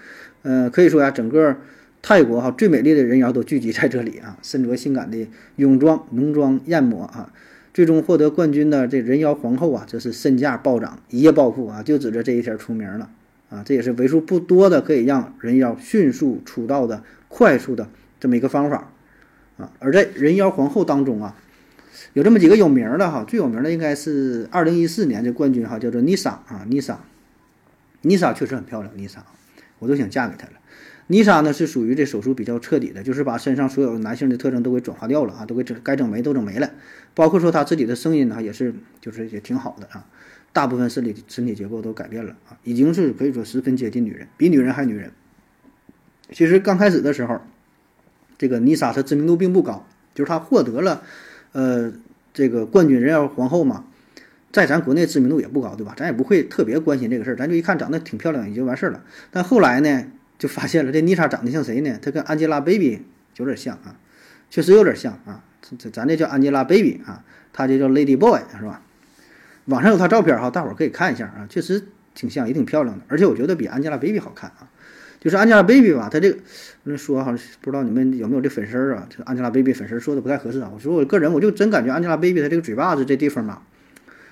[0.43, 1.57] 呃，可以说呀，整个
[2.01, 7.33] 泰国哈最美丽的人妖都聚集在这里啊，身着性感的泳装、浓妆艳抹啊，
[7.73, 13.09] 最终获得冠军的这人妖皇后啊，这是身价暴涨，一夜暴富啊，就指着这一天出名了。
[13.49, 17.89] 啊，这也是为数不多的可以让人妖迅速出道的快速的
[18.19, 18.91] 这么一个方法，
[19.57, 21.35] 啊，而在人妖皇后当中啊，
[22.13, 26.99] 有这么几个有名的哈，最有名的应该是二零一四年的冠军哈，叫做妮莎啊，妮莎，
[28.01, 29.25] 妮莎确实很漂亮，妮莎，
[29.79, 30.53] 我都想嫁给她了。
[31.09, 36.69] 妮莎呢是属于这手术比较彻底的，就是把身上所有男性的特征都给转化掉了啊，都给整该整没都整没了，
[37.13, 40.05] 包括说她自己的声音呢也是就是也挺好的啊。
[40.53, 45.11] 大部分身体身体结构都改变了啊，已经是可以说十分接近女人，比女人还女人。
[46.31, 47.41] 其实刚开始的时候，
[48.37, 51.03] 这个妮莎她知名度并不高，就是她获得了，
[51.51, 51.93] 呃，
[52.33, 53.85] 这个冠军人妖皇后嘛，
[54.51, 55.93] 在咱国内知名度也不高，对吧？
[55.95, 59.03] 咱也不会特别关心这个事儿，咱就一看长得挺漂亮也就完事儿了。
[59.31, 60.05] 但后来呢，
[60.39, 61.99] 就发现了这妮莎长得像谁呢？
[62.01, 62.99] 她跟 Angelababy
[63.37, 63.95] 有点像啊，
[64.49, 65.43] 确实有点像啊。
[65.77, 67.23] 这咱这叫 Angelababy 啊，
[67.53, 68.81] 她这叫 Lady Boy 是吧？
[69.67, 71.81] 网上有她照片哈，大伙儿可以看一下啊，确实
[72.13, 74.69] 挺像，也挺漂亮的，而且我觉得比 Angelababy 好看啊。
[75.19, 79.07] 就是 Angelababy 吧，她这个说哈，不知道你们有没有这粉丝儿啊？
[79.09, 80.69] 这 Angelababy 粉丝说的不太合适啊。
[80.73, 83.63] 我说我个人我就真感觉 Angelababy 她这个嘴巴子这地方吧，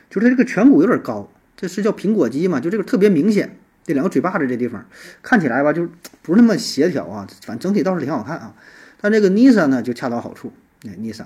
[0.09, 2.59] 就是她这个颧骨有点高，这是叫苹果肌嘛？
[2.59, 4.85] 就这个特别明显，这两个嘴巴子这地方
[5.21, 5.89] 看起来吧，就
[6.21, 7.27] 不是那么协调啊。
[7.41, 8.55] 反正整体倒是挺好看啊。
[9.01, 10.53] 但这个 Nisa 呢，就恰到好处。
[10.87, 11.25] 哎，Nisa，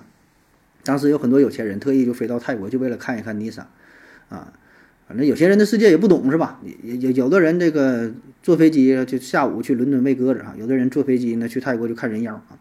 [0.84, 3.66] 当时有很多有钱人特意就飞到泰国，就为了看一看 Nisa。
[4.30, 4.54] 啊，
[5.08, 6.62] 反正有些人的世界也不懂是吧？
[6.84, 8.12] 有有有的人这个
[8.42, 12.58] 坐飞机就下午去伦敦喂鸽子啊，有的人坐飞机呢去泰国就看人妖啊。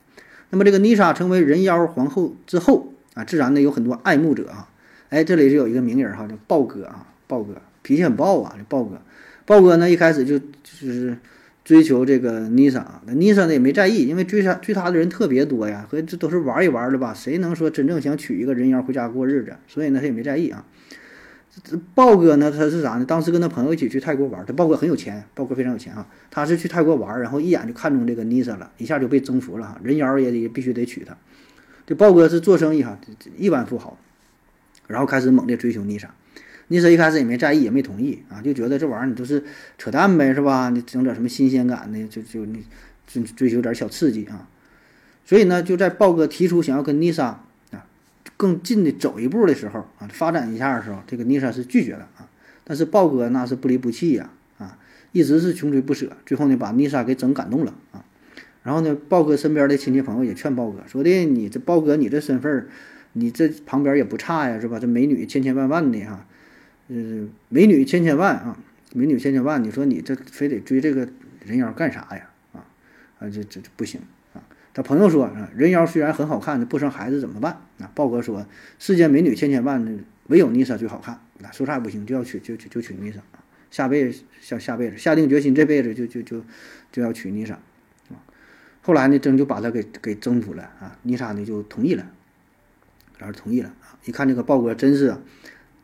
[0.51, 4.69] 那么这个妮莎成为人妖皇后之后啊，自然呢有很多爱慕者啊。
[5.11, 9.01] 哎，这里是有一个名人哈，叫豹哥啊，豹哥脾气很暴啊，这豹哥。
[9.45, 11.17] 豹哥呢一开始就就是
[11.65, 19.57] 追求这个妮莎，那妮莎呢也没在意，因为追她追她的人特别多呀，和这都是玩一玩的吧，谁能说真正想娶一个人妖回家过日子？
[19.67, 20.65] 所以呢他也没在意啊。
[21.65, 22.51] 这豹哥呢？
[22.51, 23.05] 他是啥呢？
[23.05, 26.07] 当时跟他朋友一起去泰国玩，他豹哥很有钱，豹哥非常有钱啊。
[26.31, 29.81] 他是去泰国玩，然后一眼就看中这个妮莎了，一下就被征服了哈。
[29.83, 31.17] 人妖也也必须得娶她。
[31.87, 32.99] 这豹哥是做生意哈，
[33.37, 33.97] 亿万富豪，
[34.87, 36.15] 然后开始猛烈追求妮莎。
[36.69, 39.43] 妮莎一开始也没在意，也没同意啊，就觉得这玩意儿你都是
[39.79, 40.69] 扯淡呗，是吧？
[40.69, 42.63] 你整点什么新鲜感的，就就你
[43.07, 44.47] 追追求点小刺激啊。
[45.25, 47.45] 所以呢，就在豹哥提出想要跟妮莎啊
[48.39, 52.31] 更近的走一步的时候啊，发展一下的时候，这个妮莎是拒绝了啊。
[52.65, 54.79] 但是豹哥那是不离不弃呀啊，
[55.13, 58.05] 一直是穷追不舍，最后呢把妮莎给整感动了啊。
[58.63, 62.69] 然后呢，豹哥身边的亲戚朋友也劝豹哥说的：“你这豹哥，你这身份，
[63.15, 64.79] 你这旁边也不差呀，是吧？
[64.79, 66.27] 这美女千千万万的哈，
[66.89, 68.59] 嗯，美女千千万啊，
[68.93, 71.09] 美女千千万，你说你这非得追这个
[71.45, 72.29] 人妖干啥呀？
[72.53, 72.67] 啊
[73.21, 74.01] 啊，这这这不行！
[74.79, 77.61] 他朋友说啊，人妖虽然很好看，不生孩子怎么办？
[77.81, 78.47] 啊，豹哥说，
[78.79, 83.19] 世间美女千千万，唯有妮莎最好看，那说啥也不行，就要娶就就就娶妮莎，
[83.73, 86.45] 下辈子下下辈子下定决心，这辈子就就就
[86.93, 87.59] 就要娶妮莎。
[88.81, 90.97] 后来呢，真就把他给给征服了啊！
[91.03, 92.07] 妮莎呢就同意了，
[93.19, 93.99] 然后同意了啊！
[94.05, 95.17] 一看这个豹哥真是，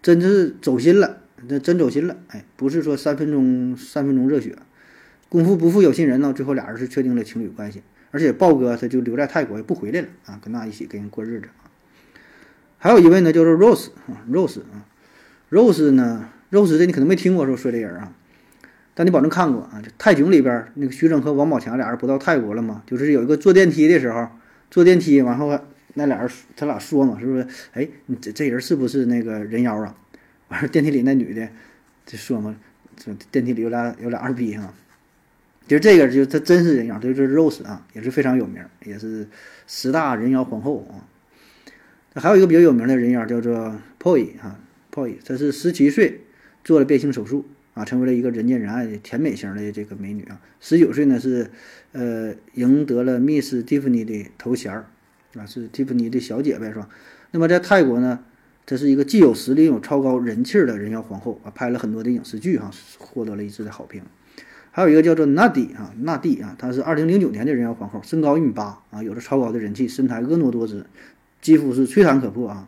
[0.03, 4.57] 真是走心了，那真走心了，哎，不是说三分钟三分钟热血，
[5.29, 6.33] 功夫不负有心人呢。
[6.33, 7.83] 最后俩人是确定了情侣关系，
[8.15, 11.67] 而且豹哥他就留在泰国也不回来了啊，跟那一起跟人过日子啊。
[12.79, 14.87] 还有一位呢，就是 Rose 啊，Rose 啊
[15.51, 18.13] ，Rose 呢，Rose 这你可能没听过说说这人啊。
[18.95, 19.83] 但你保证看过啊？
[19.83, 22.85] 这泰囧里边那个徐峥和王宝强俩人不到泰国了吗？
[22.87, 24.29] 就是有一个坐电梯的时候，
[24.71, 25.59] 坐电梯，然后
[25.95, 27.45] 那俩人他俩说嘛，是不是？
[27.73, 29.97] 哎，你这这人是不是那个人妖啊？
[30.51, 31.49] 完事电梯里那女的
[32.07, 32.55] 就说嘛，
[32.97, 34.73] 这电梯里有俩有俩二逼哈。
[35.67, 39.27] 就这个就他真是人妖，就是 Rose 啊，也是非常有名，也是
[39.67, 41.05] 十大人妖皇后啊。
[42.21, 44.59] 还有一个比较有名的人妖叫做 Poi 哈
[44.93, 46.21] ，Poi，她是十七岁
[46.63, 47.45] 做了变性手术。
[47.75, 50.41] 啊，成为了一个人见人爱的甜美型的这个美女啊！
[50.61, 51.51] 十九岁呢是，
[51.91, 54.87] 呃，赢得了 Miss Tiffany 的头衔儿，
[55.37, 56.89] 啊，是蒂芙尼的小姐呗，是吧？
[57.33, 58.21] 那么在泰国呢，
[58.65, 64.01] 这是一个既有实力又有超高人气的人妖皇后啊，拍了很多的影视剧哈，获得了一致的好评。
[64.77, 70.85] 还有一个叫做纳迪啊，纳迪啊，她是二零零九年的人妖皇后，身高一米八啊，有着超高的人气，身材婀娜多姿，
[71.41, 72.67] 肌肤是吹弹可破啊。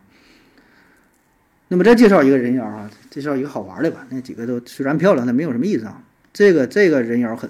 [1.67, 4.07] 那么再介绍一个人妖啊，介绍一个好玩的吧。
[4.09, 6.01] 那几个都虽然漂亮，但没有什么意思啊。
[6.31, 7.49] 这个这个人妖狠，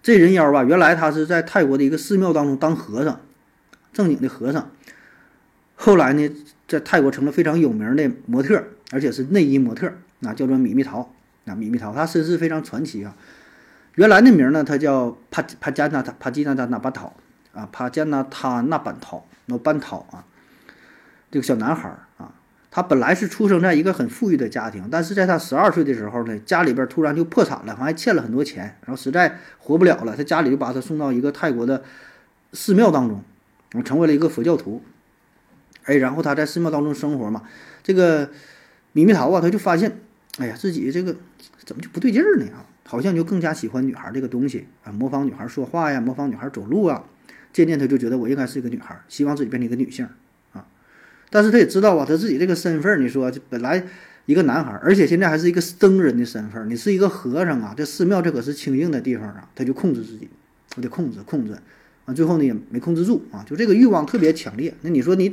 [0.00, 3.20] 这人妖吧，原来他是在泰国的一个寺庙当中当和尚，
[3.92, 4.70] 正经的和尚。
[5.74, 6.30] 后来呢，
[6.68, 8.62] 在泰国成了非常有名的模特，
[8.92, 11.12] 而且是内衣模特，那叫做米蜜桃。
[11.48, 13.16] 那米米桃，他身世非常传奇啊。
[13.96, 17.12] 原来的名呢，他叫帕帕加纳塔帕基纳达纳巴桃
[17.52, 20.24] 啊，帕加纳他纳班桃那班桃啊，
[21.30, 21.88] 这个小男孩
[22.18, 22.32] 啊。
[22.70, 31.82] 他本来是出生在一个很富裕的家庭，但是在他十二岁的时候呢，家里边突然就破产了，还欠了很多钱，然后实在活不了了，他家里就把他送到一个泰国的
[32.52, 33.24] 寺庙当中，
[33.82, 34.82] 成为了一个佛教徒。
[35.84, 37.42] 哎，然后他在寺庙当中生活嘛，
[37.82, 38.30] 这个
[38.92, 40.00] 米米桃啊，他就发现，
[40.38, 41.14] 哎呀，自己这个
[41.64, 42.46] 怎么就不对劲儿呢？
[42.52, 47.04] 啊，好像就更加喜欢女孩这个东西啊，模仿女孩说话呀，模仿女孩走路啊，
[47.52, 50.08] 渐渐他就觉得我应该是一个女孩，希望自己变成一个女性
[50.52, 50.66] 啊。
[51.28, 53.84] 但是他也知道啊，他自己这个身份你说本来
[54.26, 60.28] 一个男孩，而且现在还是一个僧人的身份你是一个和尚啊，这寺庙这可是清净的地方啊，他就控制自己，
[60.70, 61.58] 他得控制控制，
[62.04, 64.72] 啊，最后呢也没控制住啊，就这个欲望特别强烈。
[64.82, 65.32] 那你说你，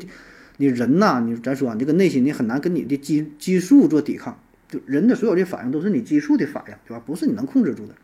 [0.58, 4.40] 你人呐，你咱说你这个内心你很难跟你的激激素做抵抗，
[4.70, 7.04] 就人的所有的反应都是你激素的反应，对吧？
[7.06, 7.96] 不是你能控制住的。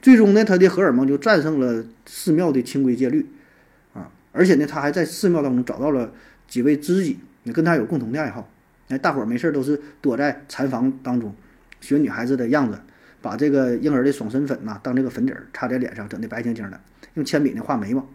[0.00, 3.26] 最终呢，他的荷尔蒙就战胜了寺庙的清规戒律，
[3.94, 6.12] 啊，而且呢，他还在寺庙当中找到了。
[6.48, 8.48] 几位知己，你跟他有共同的爱好，
[8.88, 11.34] 哎，大伙儿没事儿都是躲在禅房当中，
[11.78, 12.80] 学女孩子的样子，
[13.20, 16.80] 把这个婴儿的爽身粉呐当这个粉底儿擦在脸上，整的白晶晶的，
[17.12, 18.08] 用铅笔呢画眉毛，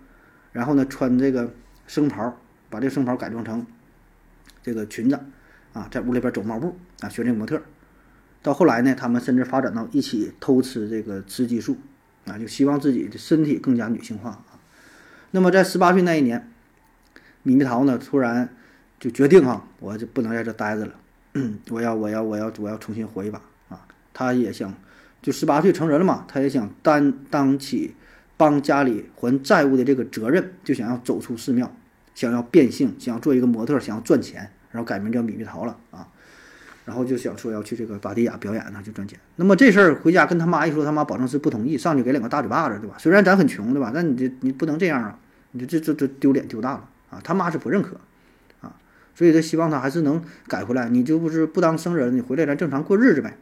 [0.51, 1.53] 然后呢穿这个
[1.85, 2.35] 僧袍，
[2.71, 3.63] 把这个僧袍改装成
[4.63, 5.19] 这个裙子，
[5.73, 7.61] 啊，在屋里边走猫步啊，学这个模特。
[8.41, 11.77] 到后来呢，他们甚至发展到一起偷吃这个雌激素，
[12.25, 14.59] 啊，就希望自己的身体更加女性化啊。
[15.31, 16.49] 那么在十八岁那一年。
[17.45, 18.47] 米蜜桃呢，突然
[19.01, 20.93] 就决定哈，我就不能在这待着了，
[21.69, 23.85] 我要我要我要我要重新活一把啊！
[24.13, 24.73] 他也想，
[25.21, 27.95] 就十八岁成人了嘛，他也想担当起
[28.37, 31.69] 帮家里还债务的这个责任，就想要走出寺庙，
[32.15, 36.07] 想要变性，想要做一个模特，想要赚钱，然后改名叫米蜜桃了啊！
[36.85, 39.17] 然后就想说要去这个巴迪亚表演呢，就赚钱。
[39.37, 42.95] 那么这事儿回家跟他妈一说，他妈保证是不同意，上去给两个大嘴巴子，对吧？
[42.99, 43.91] 虽然咱很穷，对吧？
[43.93, 45.17] 但你这你不能这样啊！
[45.51, 46.89] 你这这这这丢脸丢大了。
[47.09, 47.95] 啊，他妈是不认可，
[48.61, 48.75] 啊，
[49.13, 50.89] 所以他希望他还是能改回来。
[50.89, 53.37] 你就不是不当僧人，你回来咱正常过日子呗。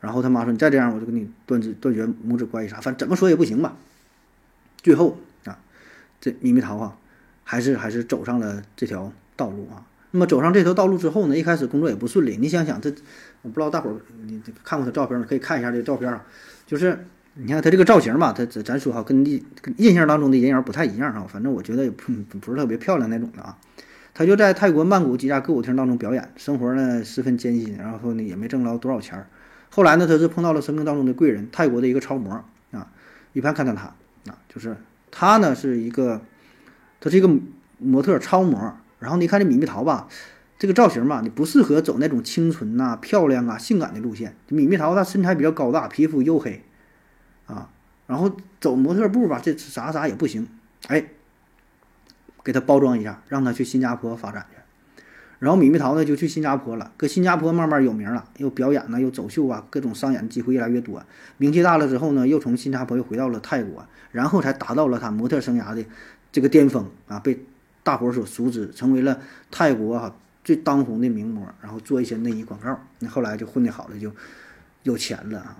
[0.00, 3.76] 然后他妈说：“你再这样，我就跟你断子断绝母子关系啥，反正怎么说也不行吧。”
[4.82, 5.58] 最后啊，
[6.22, 6.96] 这咪咪桃啊，
[7.44, 9.84] 还是还是走上了这条道路啊。
[10.12, 12.36] 那么走上这条道路之后呢，一开始工作也不顺利。
[12.36, 12.90] 你想想，这
[13.42, 13.96] 我不知道大伙儿
[14.26, 15.22] 你看过他照片？
[15.24, 16.24] 可以看一下这照片啊，
[16.66, 19.44] 就是你看他这个造型吧，他咱咱说哈，跟印
[19.76, 23.56] 印象当中的人妖不太一样哈，反正我觉得也不不是特别漂亮那种的啊。
[24.12, 29.26] 他就在泰国曼谷几家歌舞厅当中表演，生活呢十分艰辛，然后呢也没挣着多少钱儿。
[29.70, 32.90] 后来呢，他是碰到了生命当中的贵人，泰国的一个超模啊，
[33.32, 33.82] 一拍看到他
[34.28, 34.76] 啊，就是
[35.12, 36.20] 他呢是一个，
[37.00, 37.30] 他是一个
[37.78, 40.06] 模特超模，然后你看这米蜜桃吧，
[40.56, 44.36] 这个造型吧，你不适合走那种清纯呐、漂亮啊、性感的路线。
[44.46, 46.62] 米蜜桃她身材比较高大，皮肤黝黑
[47.46, 47.68] 啊，
[48.06, 50.46] 然后走模特步吧，这啥啥也不行，
[50.86, 51.04] 哎。
[52.42, 54.56] 给她包装一下，让她去新加坡发展去。
[55.40, 61.04] 然后米蜜桃呢就去新加坡了，搁新加坡慢慢有名了，又表演呢，又走秀啊，各种商演的机会越来越多，
[61.36, 65.84] 名气大了之后呢，又从新加坡又回到了泰国，然后才达到了她模特生涯的
[66.32, 67.38] 这个巅峰啊，被
[67.82, 69.20] 大伙所熟知，成为了
[69.50, 70.14] 泰国哈
[70.44, 72.78] 最当红的名模，然后做一些内衣广告。
[72.98, 74.12] 那后来就混得好了，就
[74.82, 75.56] 有钱了啊。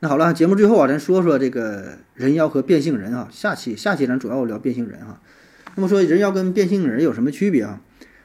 [0.00, 3.28] 那好了，节目最后啊，咱说说这个人妖和变性人啊。
[3.32, 5.20] 下期下期咱主要聊变性人哈。
[5.76, 7.80] 那么说人妖跟变性人有什么区别啊？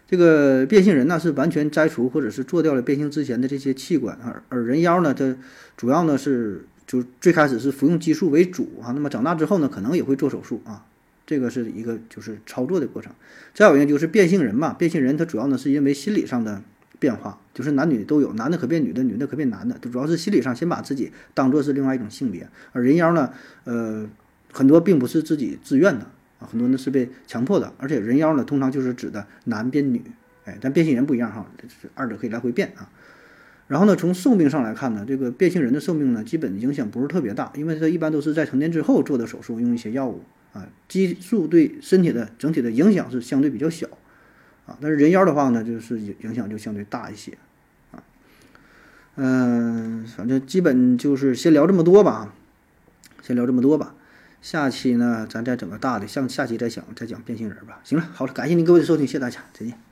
[0.07, 5.37] 这个变性人呢是完全摘除或者是做掉了变性之前的这些器官啊，而人妖呢，它
[5.77, 8.91] 主要呢是就最开始是服用激素为主啊。
[8.91, 10.85] 那么长大之后呢，可能也会做手术啊。
[11.29, 13.13] 这个是一个就是操作的过程。
[13.53, 16.63] 再有一个就是变性人嘛，变性人他主要呢是因为心理上的。
[16.99, 22.45] 变化就是男女都有，男的可变女的，女的可变男的，主要是心理上先把自己当做是另外一种性别。
[22.73, 23.31] 而人妖呢，
[23.63, 24.05] 呃，
[24.51, 26.07] 很多并不是自己自愿的
[26.39, 27.71] 啊，很多呢是被强迫的。
[27.77, 30.01] 而且人妖呢，通常就是指的男变女，
[30.43, 32.91] 哎，但变性人不一样哈，是二者可以来回变啊。
[33.67, 40.21] 然后呢，从寿命上来看呢，这个变性人的寿命呢，基本影响不是特别大，因为他一般都是在成年之后做的手术，用一些药物
[40.53, 43.87] 啊，激素对身体的整体的影响是相对比较小。
[44.65, 47.35] 啊，但是人妖的话呢，就是影影响就相对大一些，
[47.91, 48.03] 啊，
[49.15, 52.35] 嗯，反正基本就是先聊这么多吧，
[53.23, 53.95] 先聊这么多吧，
[54.43, 57.81] 下期呢咱再整个大的，像下期再讲再讲变性人吧。
[57.83, 59.88] 行了，好了，感谢您各位的收听，谢谢大家，再见。